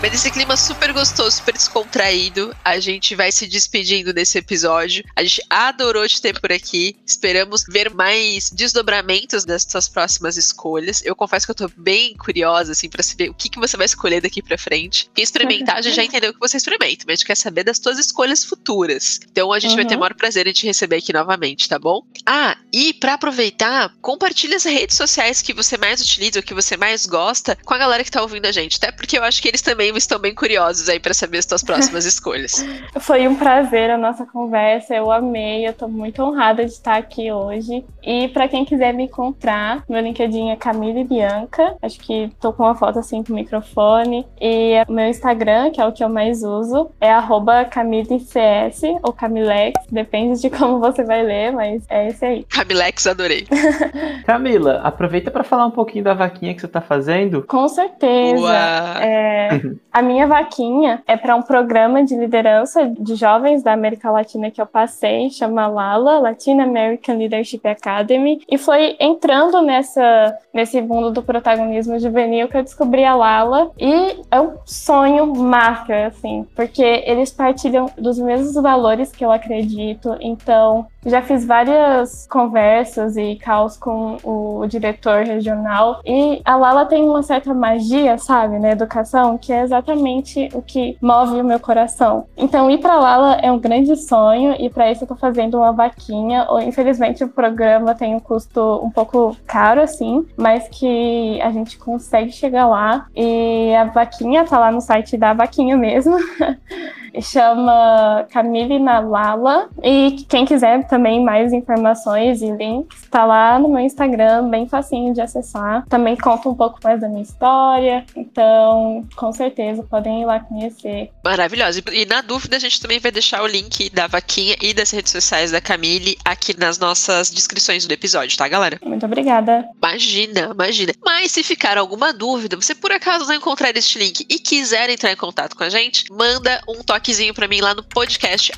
Mas 0.00 0.14
esse 0.14 0.30
clima 0.30 0.56
super 0.56 0.92
gostoso, 0.92 1.36
super 1.38 1.52
descontraído. 1.54 2.54
A 2.64 2.78
gente 2.78 3.14
vai 3.16 3.32
se 3.32 3.46
despedindo 3.46 4.12
desse 4.12 4.38
episódio. 4.38 5.04
A 5.16 5.22
gente 5.24 5.42
adorou 5.50 6.06
te 6.08 6.20
ter 6.22 6.38
por 6.40 6.52
aqui. 6.52 6.96
Esperamos 7.04 7.64
ver 7.68 7.92
mais 7.92 8.50
desdobramentos 8.50 9.44
das 9.44 9.66
suas 9.68 9.88
próximas 9.88 10.36
escolhas. 10.36 11.02
Eu 11.04 11.16
confesso 11.16 11.46
que 11.46 11.50
eu 11.50 11.54
tô 11.56 11.70
bem 11.76 12.14
curiosa, 12.16 12.72
assim, 12.72 12.88
pra 12.88 13.02
saber 13.02 13.28
o 13.30 13.34
que, 13.34 13.48
que 13.48 13.58
você 13.58 13.76
vai 13.76 13.86
escolher 13.86 14.20
daqui 14.20 14.40
pra 14.40 14.56
frente. 14.56 15.10
Quem 15.14 15.24
experimentar, 15.24 15.76
a 15.78 15.82
gente 15.82 15.96
já 15.96 16.04
entendeu 16.04 16.32
que 16.32 16.38
você 16.40 16.56
experimenta, 16.56 17.04
mas 17.06 17.14
a 17.14 17.16
gente 17.16 17.26
quer 17.26 17.36
saber 17.36 17.64
das 17.64 17.78
suas 17.78 17.98
escolhas 17.98 18.44
futuras. 18.44 19.18
Então 19.30 19.52
a 19.52 19.58
gente 19.58 19.74
vai 19.74 19.84
ter 19.84 19.94
o 19.94 19.98
Uhum. 19.98 20.00
maior 20.02 20.14
prazer 20.14 20.46
em 20.46 20.52
te 20.52 20.64
receber 20.64 20.96
aqui 20.98 21.12
novamente, 21.12 21.68
tá 21.68 21.76
bom? 21.76 22.02
Ah, 22.24 22.56
e 22.72 22.94
pra 22.94 23.14
aproveitar, 23.14 23.92
compartilha 24.00 24.56
as 24.56 24.62
redes 24.64 24.96
sociais 24.96 25.42
que 25.42 25.52
você 25.52 25.76
mais 25.76 26.00
utiliza, 26.00 26.38
ou 26.38 26.42
que 26.42 26.54
você 26.54 26.76
mais 26.76 27.04
gosta, 27.04 27.56
com 27.64 27.74
a 27.74 27.78
galera 27.78 28.04
que 28.04 28.10
tá 28.12 28.22
ouvindo 28.22 28.46
a 28.46 28.52
gente. 28.52 28.76
Até 28.76 28.92
porque 28.92 29.18
eu 29.18 29.24
acho 29.24 29.42
que 29.42 29.48
eles 29.48 29.60
também 29.60 29.87
estão 29.96 30.18
bem 30.18 30.34
curiosos 30.34 30.88
aí 30.88 31.00
pra 31.00 31.14
saber 31.14 31.38
as 31.38 31.46
tuas 31.46 31.62
próximas 31.62 32.04
escolhas. 32.06 32.64
Foi 33.00 33.26
um 33.26 33.34
prazer 33.34 33.90
a 33.90 33.98
nossa 33.98 34.26
conversa, 34.26 34.94
eu 34.94 35.10
amei, 35.10 35.66
eu 35.66 35.72
tô 35.72 35.88
muito 35.88 36.22
honrada 36.22 36.64
de 36.64 36.72
estar 36.72 36.96
aqui 36.96 37.32
hoje. 37.32 37.84
E 38.02 38.28
pra 38.28 38.48
quem 38.48 38.64
quiser 38.64 38.92
me 38.92 39.04
encontrar, 39.04 39.84
meu 39.88 40.00
LinkedIn 40.00 40.50
é 40.50 40.56
Camille 40.56 41.04
Bianca, 41.04 41.76
acho 41.82 41.98
que 42.00 42.30
tô 42.40 42.52
com 42.52 42.64
uma 42.64 42.74
foto 42.74 42.98
assim 42.98 43.22
com 43.22 43.32
o 43.32 43.36
microfone. 43.36 44.26
E 44.40 44.74
o 44.88 44.92
meu 44.92 45.06
Instagram, 45.06 45.70
que 45.70 45.80
é 45.80 45.86
o 45.86 45.92
que 45.92 46.02
eu 46.02 46.08
mais 46.08 46.42
uso, 46.42 46.90
é 47.00 47.10
arroba 47.10 47.64
CamileCS 47.64 48.82
ou 49.02 49.12
Camilex, 49.12 49.74
depende 49.90 50.40
de 50.40 50.50
como 50.50 50.78
você 50.78 51.04
vai 51.04 51.22
ler, 51.22 51.52
mas 51.52 51.84
é 51.88 52.08
esse 52.08 52.24
aí. 52.24 52.44
Camilex, 52.44 53.06
adorei. 53.06 53.46
Camila, 54.26 54.80
aproveita 54.82 55.30
pra 55.30 55.44
falar 55.44 55.66
um 55.66 55.70
pouquinho 55.70 56.04
da 56.04 56.14
vaquinha 56.14 56.54
que 56.54 56.60
você 56.60 56.68
tá 56.68 56.80
fazendo. 56.80 57.42
Com 57.42 57.68
certeza. 57.68 58.52
É, 59.00 59.60
a 59.92 60.02
minha 60.02 60.26
vaquinha 60.26 61.02
é 61.06 61.16
para 61.16 61.36
um 61.36 61.42
programa 61.42 62.04
de 62.04 62.16
liderança 62.16 62.86
de 62.98 63.14
jovens 63.14 63.62
da 63.62 63.72
América 63.72 64.10
Latina 64.10 64.50
que 64.50 64.60
eu 64.60 64.66
passei, 64.66 65.30
chama 65.30 65.66
LALA, 65.66 66.18
Latin 66.18 66.60
American 66.60 67.16
Leadership 67.16 67.60
Academy, 67.64 68.40
e 68.48 68.58
foi 68.58 68.96
entrando 69.00 69.62
nessa 69.62 70.36
nesse 70.52 70.80
mundo 70.80 71.12
do 71.12 71.22
protagonismo 71.22 71.98
juvenil 71.98 72.48
que 72.48 72.56
eu 72.56 72.62
descobri 72.62 73.04
a 73.04 73.14
Lala. 73.14 73.70
E 73.78 74.20
é 74.30 74.40
um 74.40 74.54
sonho 74.64 75.26
marca 75.34 76.08
assim, 76.08 76.46
porque 76.56 76.82
eles 77.06 77.30
partilham 77.30 77.90
dos 77.96 78.18
mesmos 78.18 78.54
valores 78.54 79.12
que 79.12 79.24
eu 79.24 79.30
acredito, 79.30 80.16
então 80.20 80.86
já 81.06 81.22
fiz 81.22 81.44
várias 81.44 82.26
conversas 82.26 83.16
e 83.16 83.36
calls 83.36 83.76
com 83.76 84.16
o 84.24 84.66
diretor 84.66 85.24
regional. 85.24 86.00
E 86.04 86.42
a 86.44 86.56
Lala 86.56 86.86
tem 86.86 87.04
uma 87.04 87.22
certa 87.22 87.54
magia, 87.54 88.18
sabe, 88.18 88.58
na 88.58 88.70
educação, 88.70 89.38
que 89.38 89.52
é 89.52 89.67
exatamente 89.68 90.48
o 90.54 90.62
que 90.62 90.96
move 91.00 91.40
o 91.40 91.44
meu 91.44 91.60
coração. 91.60 92.26
Então 92.36 92.70
ir 92.70 92.78
para 92.78 92.96
Lala 92.96 93.34
é 93.34 93.52
um 93.52 93.58
grande 93.58 93.94
sonho 93.96 94.56
e 94.58 94.70
para 94.70 94.90
isso 94.90 95.04
eu 95.04 95.08
tô 95.08 95.14
fazendo 95.14 95.58
uma 95.58 95.72
vaquinha. 95.72 96.46
Ou, 96.48 96.60
Infelizmente 96.60 97.22
o 97.22 97.28
programa 97.28 97.94
tem 97.94 98.14
um 98.14 98.20
custo 98.20 98.80
um 98.82 98.90
pouco 98.90 99.36
caro 99.46 99.80
assim, 99.80 100.26
mas 100.36 100.68
que 100.68 101.40
a 101.42 101.50
gente 101.50 101.78
consegue 101.78 102.32
chegar 102.32 102.66
lá 102.66 103.06
e 103.14 103.74
a 103.74 103.84
vaquinha 103.84 104.44
tá 104.44 104.58
lá 104.58 104.70
no 104.70 104.80
site 104.80 105.16
da 105.16 105.32
vaquinha 105.32 105.76
mesmo. 105.76 106.16
chama 107.20 108.26
Camille 108.30 108.78
na 108.78 109.00
Lala. 109.00 109.68
E 109.82 110.24
quem 110.28 110.44
quiser 110.44 110.86
também 110.86 111.22
mais 111.22 111.52
informações 111.52 112.42
e 112.42 112.50
links, 112.50 113.06
tá 113.10 113.24
lá 113.24 113.58
no 113.58 113.68
meu 113.68 113.80
Instagram, 113.80 114.48
bem 114.48 114.66
facinho 114.66 115.12
de 115.14 115.20
acessar. 115.20 115.84
Também 115.88 116.16
conta 116.16 116.48
um 116.48 116.54
pouco 116.54 116.78
mais 116.82 117.00
da 117.00 117.08
minha 117.08 117.22
história, 117.22 118.04
então 118.30 119.06
com 119.16 119.32
certeza 119.32 119.82
podem 119.82 120.22
ir 120.22 120.26
lá 120.26 120.40
conhecer. 120.40 121.10
Maravilhosa. 121.24 121.82
E 121.92 122.06
na 122.06 122.20
dúvida, 122.20 122.56
a 122.56 122.58
gente 122.58 122.80
também 122.80 122.98
vai 122.98 123.10
deixar 123.10 123.42
o 123.42 123.46
link 123.46 123.90
da 123.90 124.06
vaquinha 124.06 124.56
e 124.60 124.72
das 124.72 124.90
redes 124.90 125.12
sociais 125.12 125.50
da 125.50 125.60
Camille 125.60 126.16
aqui 126.24 126.58
nas 126.58 126.78
nossas 126.78 127.30
descrições 127.30 127.86
do 127.86 127.92
episódio, 127.92 128.36
tá, 128.36 128.46
galera? 128.48 128.78
Muito 128.84 129.04
obrigada. 129.06 129.64
Imagina, 129.76 130.50
imagina. 130.52 130.92
Mas 131.04 131.32
se 131.32 131.42
ficar 131.42 131.78
alguma 131.78 132.12
dúvida, 132.12 132.56
você 132.56 132.74
por 132.74 132.92
acaso 132.92 133.26
não 133.26 133.34
encontrar 133.34 133.76
este 133.76 133.98
link 133.98 134.26
e 134.28 134.38
quiser 134.38 134.90
entrar 134.90 135.12
em 135.12 135.16
contato 135.16 135.56
com 135.56 135.64
a 135.64 135.68
gente, 135.68 136.04
manda 136.10 136.60
um 136.68 136.82
toquezinho 136.82 137.34
pra 137.34 137.48
mim 137.48 137.60
lá 137.60 137.74
no 137.74 137.82
podcast 137.82 138.52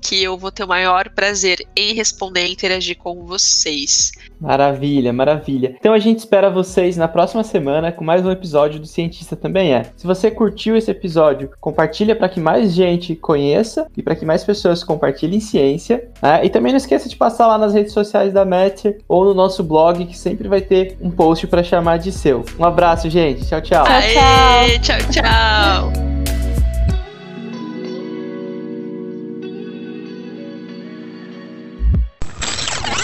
que 0.00 0.22
eu 0.22 0.38
vou 0.38 0.50
ter 0.50 0.64
o 0.64 0.68
maior 0.68 1.08
prazer 1.10 1.66
em 1.74 1.94
responder 1.94 2.46
e 2.46 2.52
interagir 2.52 2.96
com 2.96 3.24
vocês. 3.24 4.12
Maravilha, 4.40 5.12
maravilha. 5.12 5.74
Então 5.78 5.92
a 5.92 5.98
gente 5.98 6.18
espera 6.18 6.50
vocês 6.50 6.96
na 6.96 7.08
próxima 7.08 7.42
semana 7.42 7.90
com 7.90 8.04
mais 8.04 8.24
um 8.24 8.30
episódio 8.30 8.78
do 8.78 8.86
Cientista 8.86 9.34
Também 9.34 9.74
É. 9.74 9.84
Se 9.96 10.06
você 10.06 10.30
curtiu 10.30 10.76
esse 10.76 10.90
episódio, 10.90 11.50
compartilha 11.60 12.14
para 12.14 12.28
que 12.28 12.40
mais 12.40 12.72
gente 12.72 13.14
conheça 13.14 13.86
e 13.96 14.02
para 14.02 14.14
que 14.14 14.24
mais 14.24 14.44
pessoas 14.44 14.84
compartilhem 14.84 15.40
ciência. 15.40 16.08
né? 16.22 16.44
E 16.44 16.50
também 16.50 16.72
não 16.72 16.76
esqueça 16.76 17.08
de 17.08 17.16
passar 17.16 17.46
lá 17.46 17.58
nas 17.58 17.74
redes 17.74 17.92
sociais 17.92 18.32
da 18.32 18.44
Metzer 18.44 18.98
ou 19.08 19.24
no 19.24 19.34
nosso 19.34 19.62
blog 19.64 20.04
que 20.04 20.16
sempre 20.16 20.48
vai 20.48 20.60
ter 20.60 20.96
um 21.00 21.10
post 21.10 21.46
para 21.46 21.62
chamar 21.62 21.98
de 21.98 22.12
seu. 22.12 22.44
Um 22.58 22.64
abraço, 22.64 23.08
gente. 23.08 23.46
Tchau, 23.46 23.60
tchau. 23.60 23.84
Aê, 23.86 24.78
tchau, 24.78 24.98
tchau. 25.10 26.15